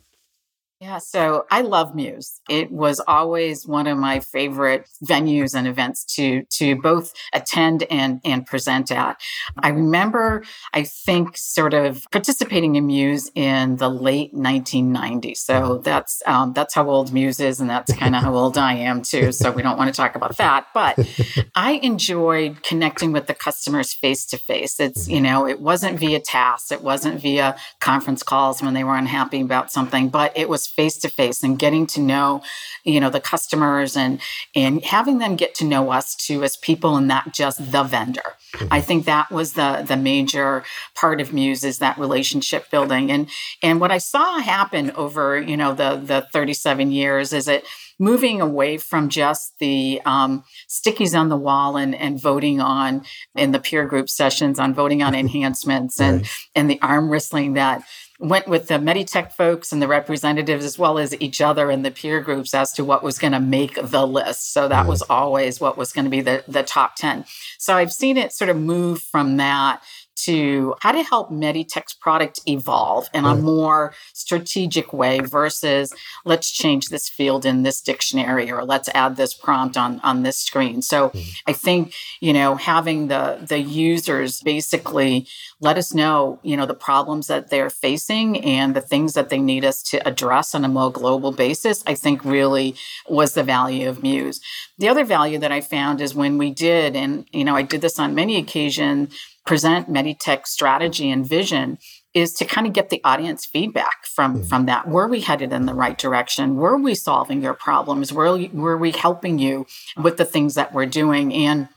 Yeah, 0.81 0.97
so 0.97 1.45
I 1.51 1.61
love 1.61 1.95
Muse. 1.95 2.41
It 2.49 2.73
was 2.73 3.01
always 3.07 3.67
one 3.67 3.87
of 3.87 3.99
my 3.99 4.21
favorite 4.21 4.89
venues 5.05 5.55
and 5.55 5.69
events 5.69 6.07
to 6.17 6.45
to 6.45 6.75
both 6.75 7.13
attend 7.35 7.83
and 7.91 8.19
and 8.25 8.47
present 8.47 8.91
at. 8.91 9.21
I 9.59 9.69
remember, 9.69 10.43
I 10.73 10.85
think, 10.85 11.37
sort 11.37 11.75
of 11.75 12.07
participating 12.11 12.77
in 12.77 12.87
Muse 12.87 13.31
in 13.35 13.77
the 13.77 13.91
late 13.91 14.35
1990s. 14.35 15.37
So 15.37 15.53
mm-hmm. 15.53 15.83
that's 15.83 16.23
um, 16.25 16.55
that's 16.55 16.73
how 16.73 16.89
old 16.89 17.13
Muse 17.13 17.41
is, 17.41 17.61
and 17.61 17.69
that's 17.69 17.93
kind 17.93 18.17
of 18.17 18.23
how 18.23 18.35
old 18.35 18.57
I 18.57 18.73
am 18.73 19.03
too. 19.03 19.33
So 19.33 19.51
we 19.51 19.61
don't 19.61 19.77
want 19.77 19.93
to 19.93 19.95
talk 19.95 20.15
about 20.15 20.39
that. 20.39 20.69
But 20.73 20.99
I 21.55 21.73
enjoyed 21.73 22.63
connecting 22.63 23.13
with 23.13 23.27
the 23.27 23.35
customers 23.35 23.93
face 23.93 24.25
to 24.29 24.39
face. 24.39 24.81
It's 24.81 25.03
mm-hmm. 25.03 25.15
you 25.15 25.21
know, 25.21 25.47
it 25.47 25.61
wasn't 25.61 26.01
via 26.01 26.21
tasks, 26.21 26.73
it 26.73 26.83
wasn't 26.83 27.21
via 27.21 27.57
conference 27.81 28.23
calls 28.23 28.63
when 28.63 28.73
they 28.73 28.83
were 28.83 28.97
unhappy 28.97 29.43
about 29.43 29.71
something, 29.71 30.09
but 30.09 30.35
it 30.35 30.49
was 30.49 30.70
face 30.71 30.97
to 30.99 31.09
face 31.09 31.43
and 31.43 31.59
getting 31.59 31.87
to 31.87 32.01
know 32.01 32.43
you 32.85 33.01
know 33.01 33.11
the 33.11 33.21
customers 33.21 33.97
and 33.97 34.21
and 34.55 34.85
having 34.85 35.19
them 35.19 35.37
get 35.37 35.55
to 35.57 35.65
know 35.65 35.91
us 35.91 36.15
too 36.15 36.43
as 36.43 36.57
people 36.57 36.97
and 36.97 37.09
not 37.09 37.35
just 37.35 37.73
the 37.73 37.83
vendor. 37.83 38.35
Mm-hmm. 38.55 38.67
i 38.71 38.81
think 38.81 39.05
that 39.05 39.31
was 39.31 39.53
the 39.53 39.85
the 39.87 39.97
major 39.97 40.65
part 40.95 41.21
of 41.21 41.33
muse 41.33 41.65
is 41.65 41.79
that 41.79 41.99
relationship 41.99 42.71
building. 42.71 43.11
And 43.11 43.29
and 43.63 43.81
what 43.81 43.93
i 43.93 43.99
saw 43.99 44.39
happen 44.39 44.91
over 44.93 45.41
you 45.41 45.57
know 45.57 45.75
the 45.75 45.97
the 45.97 46.27
37 46.33 46.91
years 46.91 47.33
is 47.33 47.49
it 47.49 47.65
moving 48.01 48.41
away 48.41 48.79
from 48.79 49.11
just 49.11 49.59
the 49.59 50.01
um, 50.07 50.43
stickies 50.67 51.17
on 51.17 51.29
the 51.29 51.37
wall 51.37 51.77
and, 51.77 51.95
and 51.95 52.21
voting 52.21 52.59
on 52.61 53.03
in 53.37 53.53
the 53.53 53.61
peer 53.61 53.87
group 53.87 54.09
sessions 54.09 54.59
on 54.59 54.73
voting 54.75 55.03
on 55.03 55.15
enhancements 55.25 56.01
and 56.01 56.29
and 56.57 56.69
the 56.69 56.81
arm 56.81 57.11
wrestling 57.11 57.53
that 57.53 57.83
went 58.21 58.47
with 58.47 58.69
the 58.69 58.75
Meditech 58.75 59.33
folks 59.33 59.73
and 59.73 59.81
the 59.81 59.89
representatives 59.89 60.63
as 60.63 60.79
well 60.79 60.99
as 60.99 61.19
each 61.21 61.41
other 61.41 61.71
and 61.71 61.85
the 61.85 61.91
peer 61.91 62.21
groups 62.21 62.53
as 62.53 62.71
to 62.73 62.85
what 62.85 63.03
was 63.03 63.19
going 63.19 63.33
to 63.33 63.41
make 63.41 63.79
the 63.83 64.07
list. 64.07 64.53
So 64.53 64.69
that 64.69 64.87
was 64.87 65.03
mm. 65.03 65.07
always 65.09 65.59
what 65.59 65.79
was 65.79 65.93
going 65.93 66.05
to 66.05 66.11
be 66.11 66.21
the, 66.21 66.45
the 66.47 66.63
top 66.63 66.97
10. 66.97 67.25
So 67.59 67.75
I've 67.75 67.93
seen 67.93 68.19
it 68.19 68.33
sort 68.33 68.51
of 68.51 68.59
move 68.59 69.01
from 69.01 69.39
that 69.39 69.83
to 70.25 70.75
how 70.81 70.93
to 70.93 71.03
help 71.03 71.31
Meditech's 71.31 71.95
product 71.95 72.41
evolve 72.47 73.09
in 73.15 73.25
a 73.25 73.35
more 73.35 73.93
strategic 74.13 74.93
way 74.93 75.21
versus 75.21 75.93
let's 76.25 76.51
change 76.51 76.89
this 76.89 77.09
field 77.09 77.47
in 77.47 77.63
this 77.63 77.81
dictionary 77.81 78.51
or 78.51 78.65
let's 78.65 78.89
add 78.95 79.17
this 79.17 79.35
prompt 79.35 79.77
on 79.77 80.01
on 80.01 80.23
this 80.23 80.39
screen. 80.39 80.83
So 80.83 81.09
mm-hmm. 81.09 81.31
I 81.47 81.53
think, 81.53 81.95
you 82.21 82.33
know, 82.33 82.57
having 82.57 83.09
the 83.09 83.39
the 83.47 83.61
users 83.61 84.41
basically 84.41 85.27
let 85.61 85.77
us 85.77 85.93
know, 85.93 86.39
you 86.43 86.57
know, 86.57 86.67
the 86.67 86.75
problems 86.75 87.27
that 87.27 87.51
they're 87.51 87.71
facing 87.71 88.43
and 88.43 88.75
the 88.75 88.81
things 88.81 89.13
that 89.13 89.29
they 89.29 89.39
need 89.39 89.65
us 89.65 89.83
to 89.83 90.07
address 90.09 90.55
on 90.55 90.65
a 90.65 90.69
more 90.69 90.91
global 90.91 91.33
basis, 91.33 91.83
I 91.87 91.95
think 91.95 92.25
really 92.25 92.75
was 93.09 93.35
the 93.35 93.43
value 93.43 93.89
of 93.89 94.03
Muse. 94.03 94.41
The 94.79 94.89
other 94.89 95.05
value 95.05 95.39
that 95.39 95.53
I 95.53 95.61
found 95.61 96.01
is 96.01 96.15
when 96.15 96.39
we 96.39 96.51
did, 96.51 96.97
and, 96.97 97.27
you 97.33 97.45
know, 97.45 97.55
I 97.55 97.63
did 97.63 97.83
this 97.83 97.99
on 97.99 98.15
many 98.15 98.37
occasions, 98.39 99.15
present 99.47 99.89
Meditech 99.89 100.47
strategy 100.47 101.11
and 101.11 101.27
vision 101.27 101.79
is 102.13 102.33
to 102.35 102.45
kind 102.45 102.67
of 102.67 102.73
get 102.73 102.91
the 102.91 103.01
audience 103.05 103.47
feedback 103.47 104.05
from 104.05 104.37
mm-hmm. 104.37 104.45
from 104.45 104.67
that 104.67 104.89
were 104.89 105.09
we 105.09 105.21
headed 105.21 105.53
in 105.53 105.67
the 105.67 105.75
right 105.75 105.97
direction 105.97 106.57
were 106.57 106.77
we 106.77 106.95
solving 106.95 107.41
your 107.43 107.55
problems 107.55 108.13
were, 108.13 108.39
were 108.53 108.77
we 108.77 108.91
helping 108.91 109.39
you 109.39 109.67
with 109.97 110.17
the 110.17 110.25
things 110.25 110.55
that 110.55 110.75
we're 110.75 110.87
doing 110.87 111.33
and 111.33 111.69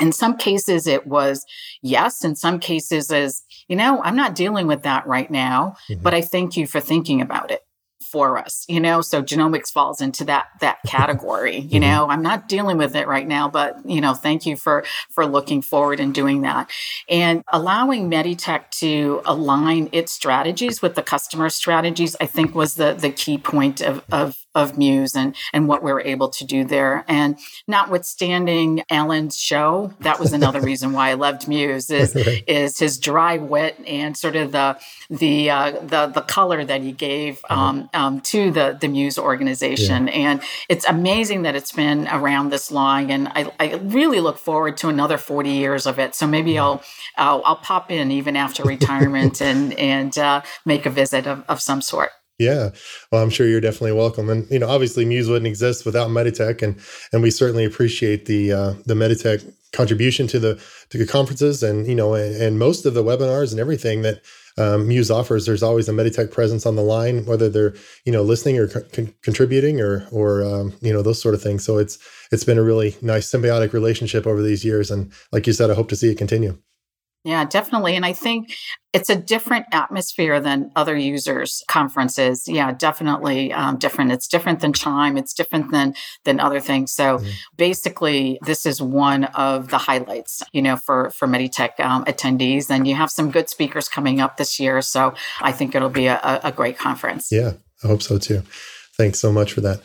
in 0.00 0.10
some 0.10 0.36
cases, 0.36 0.88
it 0.88 1.06
was 1.06 1.44
yes. 1.80 2.24
In 2.24 2.34
some 2.34 2.58
cases, 2.58 3.12
is 3.12 3.44
you 3.68 3.76
know, 3.76 4.02
I'm 4.02 4.16
not 4.16 4.34
dealing 4.34 4.66
with 4.66 4.82
that 4.82 5.06
right 5.06 5.30
now, 5.30 5.76
mm-hmm. 5.88 6.02
but 6.02 6.12
I 6.12 6.20
thank 6.20 6.56
you 6.56 6.66
for 6.66 6.80
thinking 6.80 7.20
about 7.20 7.52
it 7.52 7.60
for 8.14 8.38
us 8.38 8.64
you 8.68 8.80
know? 8.80 9.00
So 9.00 9.22
genomics 9.22 9.70
falls 9.70 10.00
into 10.00 10.24
that 10.26 10.46
that 10.60 10.78
category 10.86 11.58
you 11.58 11.80
mm-hmm. 11.80 11.90
know? 11.90 12.08
I'm 12.08 12.22
not 12.22 12.48
dealing 12.48 12.78
with 12.78 12.94
it 12.94 13.08
right 13.08 13.26
now 13.26 13.48
but 13.48 13.78
you 13.84 14.00
know 14.00 14.14
thank 14.14 14.46
you 14.46 14.56
for 14.56 14.84
for 15.10 15.26
looking 15.26 15.62
forward 15.62 15.98
and 15.98 16.14
doing 16.14 16.42
that. 16.42 16.70
And 17.08 17.42
allowing 17.52 18.08
meditech 18.10 18.70
to 18.82 19.20
align 19.24 19.88
its 19.92 20.12
strategies 20.12 20.80
with 20.80 20.94
the 20.94 21.02
customer 21.02 21.48
strategies 21.48 22.14
i 22.20 22.26
think 22.26 22.54
was 22.54 22.74
the 22.76 22.94
the 22.94 23.10
key 23.10 23.38
point 23.38 23.80
of 23.80 24.04
of 24.12 24.43
of 24.54 24.78
Muse 24.78 25.14
and 25.14 25.34
and 25.52 25.68
what 25.68 25.82
we 25.82 25.92
were 25.92 26.00
able 26.00 26.28
to 26.28 26.44
do 26.44 26.64
there. 26.64 27.04
And 27.08 27.38
notwithstanding 27.66 28.82
Alan's 28.90 29.38
show, 29.38 29.92
that 30.00 30.20
was 30.20 30.32
another 30.32 30.60
reason 30.70 30.92
why 30.92 31.10
I 31.10 31.14
loved 31.14 31.48
Muse 31.48 31.90
is 31.90 32.14
is 32.46 32.78
his 32.78 32.98
dry 32.98 33.38
wit 33.38 33.76
and 33.86 34.16
sort 34.16 34.36
of 34.36 34.52
the 34.52 34.78
the 35.10 35.50
uh, 35.50 35.72
the 35.80 36.06
the 36.06 36.22
color 36.22 36.64
that 36.64 36.82
he 36.82 36.92
gave 36.92 37.40
uh-huh. 37.48 37.60
um, 37.60 37.90
um, 37.94 38.20
to 38.22 38.50
the 38.50 38.76
the 38.80 38.88
Muse 38.88 39.18
organization. 39.18 40.06
Yeah. 40.06 40.12
And 40.14 40.42
it's 40.68 40.86
amazing 40.86 41.42
that 41.42 41.54
it's 41.54 41.72
been 41.72 42.08
around 42.08 42.50
this 42.50 42.70
long. 42.70 43.10
And 43.10 43.28
I, 43.28 43.52
I 43.58 43.74
really 43.74 44.20
look 44.20 44.38
forward 44.38 44.76
to 44.78 44.88
another 44.88 45.18
forty 45.18 45.50
years 45.50 45.86
of 45.86 45.98
it. 45.98 46.14
So 46.14 46.26
maybe 46.26 46.58
I'll 46.58 46.82
I'll, 47.16 47.42
I'll 47.44 47.56
pop 47.56 47.90
in 47.90 48.10
even 48.10 48.36
after 48.36 48.62
retirement 48.62 49.40
and 49.40 49.72
and 49.74 50.16
uh, 50.18 50.42
make 50.64 50.86
a 50.86 50.90
visit 50.90 51.26
of, 51.26 51.44
of 51.48 51.60
some 51.60 51.82
sort. 51.82 52.10
Yeah, 52.38 52.70
well, 53.12 53.22
I'm 53.22 53.30
sure 53.30 53.46
you're 53.46 53.60
definitely 53.60 53.92
welcome, 53.92 54.28
and 54.28 54.50
you 54.50 54.58
know, 54.58 54.68
obviously, 54.68 55.04
Muse 55.04 55.28
wouldn't 55.28 55.46
exist 55.46 55.86
without 55.86 56.10
Meditech, 56.10 56.62
and 56.62 56.80
and 57.12 57.22
we 57.22 57.30
certainly 57.30 57.64
appreciate 57.64 58.26
the 58.26 58.52
uh, 58.52 58.74
the 58.86 58.94
Meditech 58.94 59.44
contribution 59.72 60.26
to 60.28 60.40
the 60.40 60.60
to 60.90 60.98
the 60.98 61.06
conferences, 61.06 61.62
and 61.62 61.86
you 61.86 61.94
know, 61.94 62.14
and, 62.14 62.34
and 62.42 62.58
most 62.58 62.86
of 62.86 62.94
the 62.94 63.04
webinars 63.04 63.52
and 63.52 63.60
everything 63.60 64.02
that 64.02 64.20
um, 64.58 64.88
Muse 64.88 65.12
offers. 65.12 65.46
There's 65.46 65.62
always 65.62 65.88
a 65.88 65.92
Meditech 65.92 66.32
presence 66.32 66.66
on 66.66 66.74
the 66.74 66.82
line, 66.82 67.24
whether 67.24 67.48
they're 67.48 67.74
you 68.04 68.10
know 68.10 68.22
listening 68.22 68.58
or 68.58 68.66
co- 68.66 69.06
contributing 69.22 69.80
or 69.80 70.04
or 70.10 70.42
um, 70.44 70.74
you 70.80 70.92
know 70.92 71.02
those 71.02 71.22
sort 71.22 71.36
of 71.36 71.42
things. 71.42 71.64
So 71.64 71.78
it's 71.78 72.00
it's 72.32 72.44
been 72.44 72.58
a 72.58 72.64
really 72.64 72.96
nice 73.00 73.30
symbiotic 73.30 73.72
relationship 73.72 74.26
over 74.26 74.42
these 74.42 74.64
years, 74.64 74.90
and 74.90 75.12
like 75.30 75.46
you 75.46 75.52
said, 75.52 75.70
I 75.70 75.74
hope 75.74 75.88
to 75.90 75.96
see 75.96 76.10
it 76.10 76.18
continue. 76.18 76.58
Yeah, 77.24 77.46
definitely. 77.46 77.96
And 77.96 78.04
I 78.04 78.12
think 78.12 78.54
it's 78.92 79.08
a 79.08 79.16
different 79.16 79.64
atmosphere 79.72 80.40
than 80.40 80.70
other 80.76 80.94
users 80.94 81.62
conferences. 81.68 82.46
Yeah, 82.46 82.70
definitely 82.72 83.50
um, 83.50 83.78
different. 83.78 84.12
It's 84.12 84.28
different 84.28 84.60
than 84.60 84.74
Chime. 84.74 85.16
It's 85.16 85.32
different 85.32 85.72
than 85.72 85.94
than 86.24 86.38
other 86.38 86.60
things. 86.60 86.92
So 86.92 87.16
mm-hmm. 87.16 87.30
basically, 87.56 88.38
this 88.44 88.66
is 88.66 88.82
one 88.82 89.24
of 89.24 89.68
the 89.68 89.78
highlights, 89.78 90.42
you 90.52 90.60
know, 90.60 90.76
for 90.76 91.10
for 91.10 91.26
Meditech 91.26 91.80
um, 91.80 92.04
attendees. 92.04 92.68
And 92.68 92.86
you 92.86 92.94
have 92.94 93.10
some 93.10 93.30
good 93.30 93.48
speakers 93.48 93.88
coming 93.88 94.20
up 94.20 94.36
this 94.36 94.60
year. 94.60 94.82
So 94.82 95.14
I 95.40 95.50
think 95.50 95.74
it'll 95.74 95.88
be 95.88 96.06
a, 96.06 96.40
a 96.44 96.52
great 96.52 96.76
conference. 96.76 97.28
Yeah, 97.32 97.54
I 97.82 97.86
hope 97.86 98.02
so 98.02 98.18
too. 98.18 98.42
Thanks 98.98 99.18
so 99.18 99.32
much 99.32 99.54
for 99.54 99.62
that. 99.62 99.80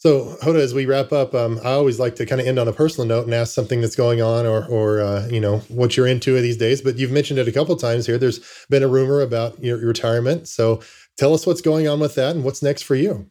So, 0.00 0.34
Hoda, 0.42 0.60
as 0.60 0.72
we 0.72 0.86
wrap 0.86 1.12
up, 1.12 1.34
um, 1.34 1.60
I 1.62 1.72
always 1.72 2.00
like 2.00 2.16
to 2.16 2.24
kind 2.24 2.40
of 2.40 2.46
end 2.46 2.58
on 2.58 2.66
a 2.66 2.72
personal 2.72 3.06
note 3.06 3.26
and 3.26 3.34
ask 3.34 3.52
something 3.52 3.82
that's 3.82 3.94
going 3.94 4.22
on, 4.22 4.46
or, 4.46 4.64
or 4.64 5.02
uh, 5.02 5.28
you 5.28 5.40
know, 5.40 5.58
what 5.68 5.94
you're 5.94 6.06
into 6.06 6.40
these 6.40 6.56
days. 6.56 6.80
But 6.80 6.96
you've 6.96 7.10
mentioned 7.10 7.38
it 7.38 7.46
a 7.46 7.52
couple 7.52 7.76
times 7.76 8.06
here. 8.06 8.16
There's 8.16 8.40
been 8.70 8.82
a 8.82 8.88
rumor 8.88 9.20
about 9.20 9.62
your, 9.62 9.76
your 9.78 9.88
retirement. 9.88 10.48
So, 10.48 10.80
tell 11.18 11.34
us 11.34 11.46
what's 11.46 11.60
going 11.60 11.86
on 11.86 12.00
with 12.00 12.14
that 12.14 12.34
and 12.34 12.44
what's 12.44 12.62
next 12.62 12.84
for 12.84 12.94
you. 12.94 13.28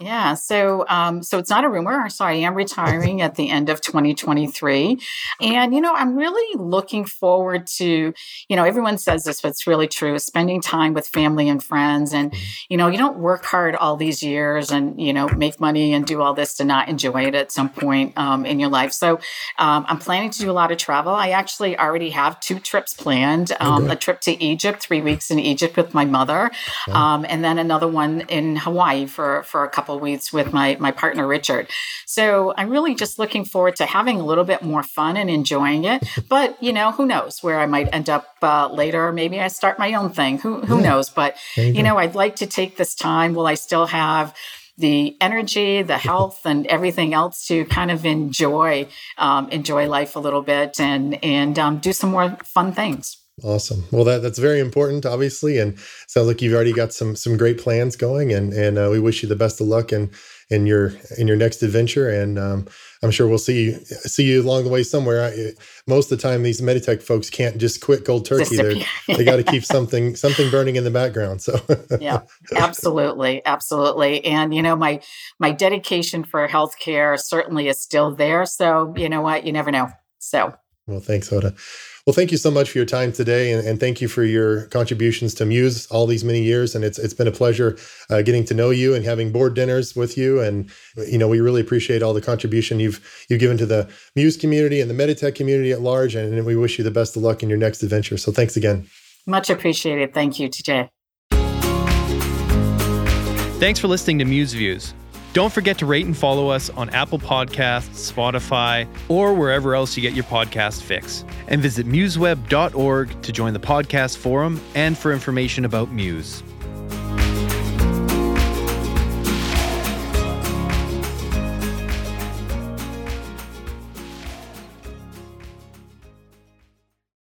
Yeah, 0.00 0.34
so 0.34 0.84
um, 0.88 1.24
so 1.24 1.38
it's 1.38 1.50
not 1.50 1.64
a 1.64 1.68
rumor. 1.68 2.08
So 2.08 2.24
I 2.24 2.34
am 2.34 2.54
retiring 2.54 3.20
at 3.20 3.34
the 3.34 3.50
end 3.50 3.68
of 3.68 3.80
2023, 3.80 4.96
and 5.40 5.74
you 5.74 5.80
know 5.80 5.92
I'm 5.92 6.14
really 6.14 6.56
looking 6.56 7.04
forward 7.04 7.66
to 7.78 8.14
you 8.48 8.56
know 8.56 8.62
everyone 8.62 8.98
says 8.98 9.24
this, 9.24 9.40
but 9.40 9.48
it's 9.48 9.66
really 9.66 9.88
true. 9.88 10.16
Spending 10.20 10.60
time 10.60 10.94
with 10.94 11.08
family 11.08 11.48
and 11.48 11.62
friends, 11.62 12.12
and 12.12 12.30
mm-hmm. 12.30 12.44
you 12.68 12.76
know 12.76 12.86
you 12.86 12.96
don't 12.96 13.18
work 13.18 13.44
hard 13.44 13.74
all 13.74 13.96
these 13.96 14.22
years 14.22 14.70
and 14.70 15.00
you 15.00 15.12
know 15.12 15.28
make 15.30 15.58
money 15.58 15.92
and 15.92 16.06
do 16.06 16.22
all 16.22 16.32
this 16.32 16.54
to 16.58 16.64
not 16.64 16.88
enjoy 16.88 17.24
it 17.24 17.34
at 17.34 17.50
some 17.50 17.68
point 17.68 18.16
um, 18.16 18.46
in 18.46 18.60
your 18.60 18.70
life. 18.70 18.92
So 18.92 19.16
um, 19.58 19.84
I'm 19.88 19.98
planning 19.98 20.30
to 20.30 20.38
do 20.38 20.48
a 20.48 20.52
lot 20.52 20.70
of 20.70 20.78
travel. 20.78 21.12
I 21.12 21.30
actually 21.30 21.76
already 21.76 22.10
have 22.10 22.38
two 22.38 22.60
trips 22.60 22.94
planned: 22.94 23.50
um, 23.58 23.90
a 23.90 23.96
trip 23.96 24.20
to 24.22 24.44
Egypt, 24.44 24.80
three 24.80 25.00
weeks 25.00 25.28
in 25.28 25.40
Egypt 25.40 25.76
with 25.76 25.92
my 25.92 26.04
mother, 26.04 26.52
um, 26.86 27.26
and 27.28 27.42
then 27.42 27.58
another 27.58 27.88
one 27.88 28.20
in 28.28 28.54
Hawaii 28.54 29.06
for 29.06 29.42
for 29.42 29.64
a 29.64 29.68
couple 29.68 29.87
weeks 29.96 30.32
with 30.32 30.52
my 30.52 30.76
my 30.80 30.90
partner 30.90 31.26
Richard. 31.26 31.68
So 32.06 32.52
I'm 32.56 32.70
really 32.70 32.94
just 32.94 33.18
looking 33.18 33.44
forward 33.44 33.76
to 33.76 33.86
having 33.86 34.20
a 34.20 34.24
little 34.24 34.44
bit 34.44 34.62
more 34.62 34.82
fun 34.82 35.16
and 35.16 35.30
enjoying 35.30 35.84
it. 35.84 36.06
But 36.28 36.60
you 36.62 36.72
know, 36.72 36.92
who 36.92 37.06
knows 37.06 37.42
where 37.42 37.60
I 37.60 37.66
might 37.66 37.94
end 37.94 38.10
up 38.10 38.26
uh, 38.42 38.68
later? 38.72 39.12
Maybe 39.12 39.40
I 39.40 39.48
start 39.48 39.78
my 39.78 39.94
own 39.94 40.10
thing. 40.10 40.38
Who 40.38 40.60
who 40.60 40.80
yeah. 40.80 40.90
knows? 40.90 41.10
But 41.10 41.36
you, 41.56 41.64
you 41.64 41.82
know, 41.82 41.96
I'd 41.98 42.14
like 42.14 42.36
to 42.36 42.46
take 42.46 42.76
this 42.76 42.94
time. 42.94 43.34
Will 43.34 43.46
I 43.46 43.54
still 43.54 43.86
have 43.86 44.34
the 44.78 45.16
energy, 45.20 45.82
the 45.82 45.98
health, 45.98 46.46
and 46.46 46.66
everything 46.68 47.12
else 47.12 47.46
to 47.48 47.64
kind 47.66 47.90
of 47.90 48.06
enjoy 48.06 48.88
um, 49.18 49.48
enjoy 49.50 49.88
life 49.88 50.16
a 50.16 50.20
little 50.20 50.42
bit 50.42 50.80
and 50.80 51.22
and 51.22 51.58
um, 51.58 51.78
do 51.78 51.92
some 51.92 52.10
more 52.10 52.38
fun 52.44 52.72
things. 52.72 53.17
Awesome. 53.44 53.84
Well, 53.92 54.04
that 54.04 54.22
that's 54.22 54.38
very 54.38 54.58
important, 54.58 55.06
obviously, 55.06 55.58
and 55.58 55.78
sounds 56.08 56.26
like 56.26 56.42
you've 56.42 56.54
already 56.54 56.72
got 56.72 56.92
some 56.92 57.14
some 57.14 57.36
great 57.36 57.58
plans 57.58 57.94
going, 57.94 58.32
and 58.32 58.52
and 58.52 58.78
uh, 58.78 58.88
we 58.90 58.98
wish 58.98 59.22
you 59.22 59.28
the 59.28 59.36
best 59.36 59.60
of 59.60 59.68
luck 59.68 59.92
in 59.92 60.10
in 60.50 60.66
your 60.66 60.92
in 61.18 61.28
your 61.28 61.36
next 61.36 61.62
adventure, 61.62 62.08
and 62.08 62.36
um, 62.36 62.66
I'm 63.02 63.12
sure 63.12 63.28
we'll 63.28 63.38
see 63.38 63.64
you 63.64 63.72
see 63.84 64.24
you 64.24 64.42
along 64.42 64.64
the 64.64 64.70
way 64.70 64.82
somewhere. 64.82 65.24
I, 65.24 65.52
most 65.86 66.10
of 66.10 66.18
the 66.18 66.22
time, 66.22 66.42
these 66.42 66.60
Meditech 66.60 67.00
folks 67.00 67.30
can't 67.30 67.58
just 67.58 67.80
quit 67.80 68.04
cold 68.04 68.24
turkey. 68.24 68.56
They 69.06 69.14
they 69.14 69.24
got 69.24 69.36
to 69.36 69.44
keep 69.44 69.64
something 69.64 70.16
something 70.16 70.50
burning 70.50 70.76
in 70.76 70.84
the 70.84 70.90
background. 70.90 71.40
So 71.40 71.60
yeah, 72.00 72.22
absolutely, 72.56 73.42
absolutely, 73.46 74.24
and 74.24 74.52
you 74.52 74.62
know 74.62 74.74
my 74.74 75.00
my 75.38 75.52
dedication 75.52 76.24
for 76.24 76.48
healthcare 76.48 77.18
certainly 77.20 77.68
is 77.68 77.80
still 77.80 78.16
there. 78.16 78.46
So 78.46 78.94
you 78.96 79.08
know 79.08 79.20
what, 79.20 79.44
you 79.44 79.52
never 79.52 79.70
know. 79.70 79.90
So 80.18 80.54
well, 80.88 81.00
thanks, 81.00 81.28
Hoda. 81.28 81.54
Well, 82.08 82.14
thank 82.14 82.32
you 82.32 82.38
so 82.38 82.50
much 82.50 82.70
for 82.70 82.78
your 82.78 82.86
time 82.86 83.12
today, 83.12 83.52
and, 83.52 83.68
and, 83.68 83.78
thank 83.78 84.00
you 84.00 84.08
for 84.08 84.24
your 84.24 84.64
contributions 84.68 85.34
to 85.34 85.44
Muse 85.44 85.86
all 85.88 86.06
these 86.06 86.24
many 86.24 86.42
years. 86.42 86.74
And 86.74 86.82
it's 86.82 86.98
it's 86.98 87.12
been 87.12 87.26
a 87.26 87.30
pleasure 87.30 87.76
uh, 88.08 88.22
getting 88.22 88.46
to 88.46 88.54
know 88.54 88.70
you 88.70 88.94
and 88.94 89.04
having 89.04 89.30
board 89.30 89.52
dinners 89.52 89.94
with 89.94 90.16
you. 90.16 90.40
And 90.40 90.70
you 91.06 91.18
know, 91.18 91.28
we 91.28 91.40
really 91.40 91.60
appreciate 91.60 92.02
all 92.02 92.14
the 92.14 92.22
contribution 92.22 92.80
you've 92.80 93.26
you've 93.28 93.40
given 93.40 93.58
to 93.58 93.66
the 93.66 93.90
Muse 94.16 94.38
community 94.38 94.80
and 94.80 94.88
the 94.90 94.94
Meditech 94.94 95.34
community 95.34 95.70
at 95.70 95.82
large. 95.82 96.14
And, 96.14 96.32
and 96.32 96.46
we 96.46 96.56
wish 96.56 96.78
you 96.78 96.82
the 96.82 96.90
best 96.90 97.14
of 97.14 97.20
luck 97.20 97.42
in 97.42 97.50
your 97.50 97.58
next 97.58 97.82
adventure. 97.82 98.16
So 98.16 98.32
thanks 98.32 98.56
again. 98.56 98.88
Much 99.26 99.50
appreciated. 99.50 100.14
Thank 100.14 100.38
you, 100.40 100.48
TJ. 100.48 100.88
Thanks 103.60 103.78
for 103.78 103.88
listening 103.88 104.18
to 104.20 104.24
Muse 104.24 104.54
Views. 104.54 104.94
Don't 105.38 105.52
forget 105.52 105.78
to 105.78 105.86
rate 105.86 106.04
and 106.04 106.16
follow 106.16 106.48
us 106.48 106.68
on 106.70 106.90
Apple 106.90 107.20
Podcasts, 107.20 108.12
Spotify, 108.12 108.88
or 109.08 109.32
wherever 109.32 109.76
else 109.76 109.96
you 109.96 110.02
get 110.02 110.12
your 110.12 110.24
podcast 110.24 110.82
fix. 110.82 111.24
And 111.46 111.62
visit 111.62 111.86
museweb.org 111.86 113.22
to 113.22 113.32
join 113.32 113.52
the 113.52 113.60
podcast 113.60 114.16
forum 114.16 114.60
and 114.74 114.98
for 114.98 115.12
information 115.12 115.64
about 115.64 115.92
Muse. 115.92 116.42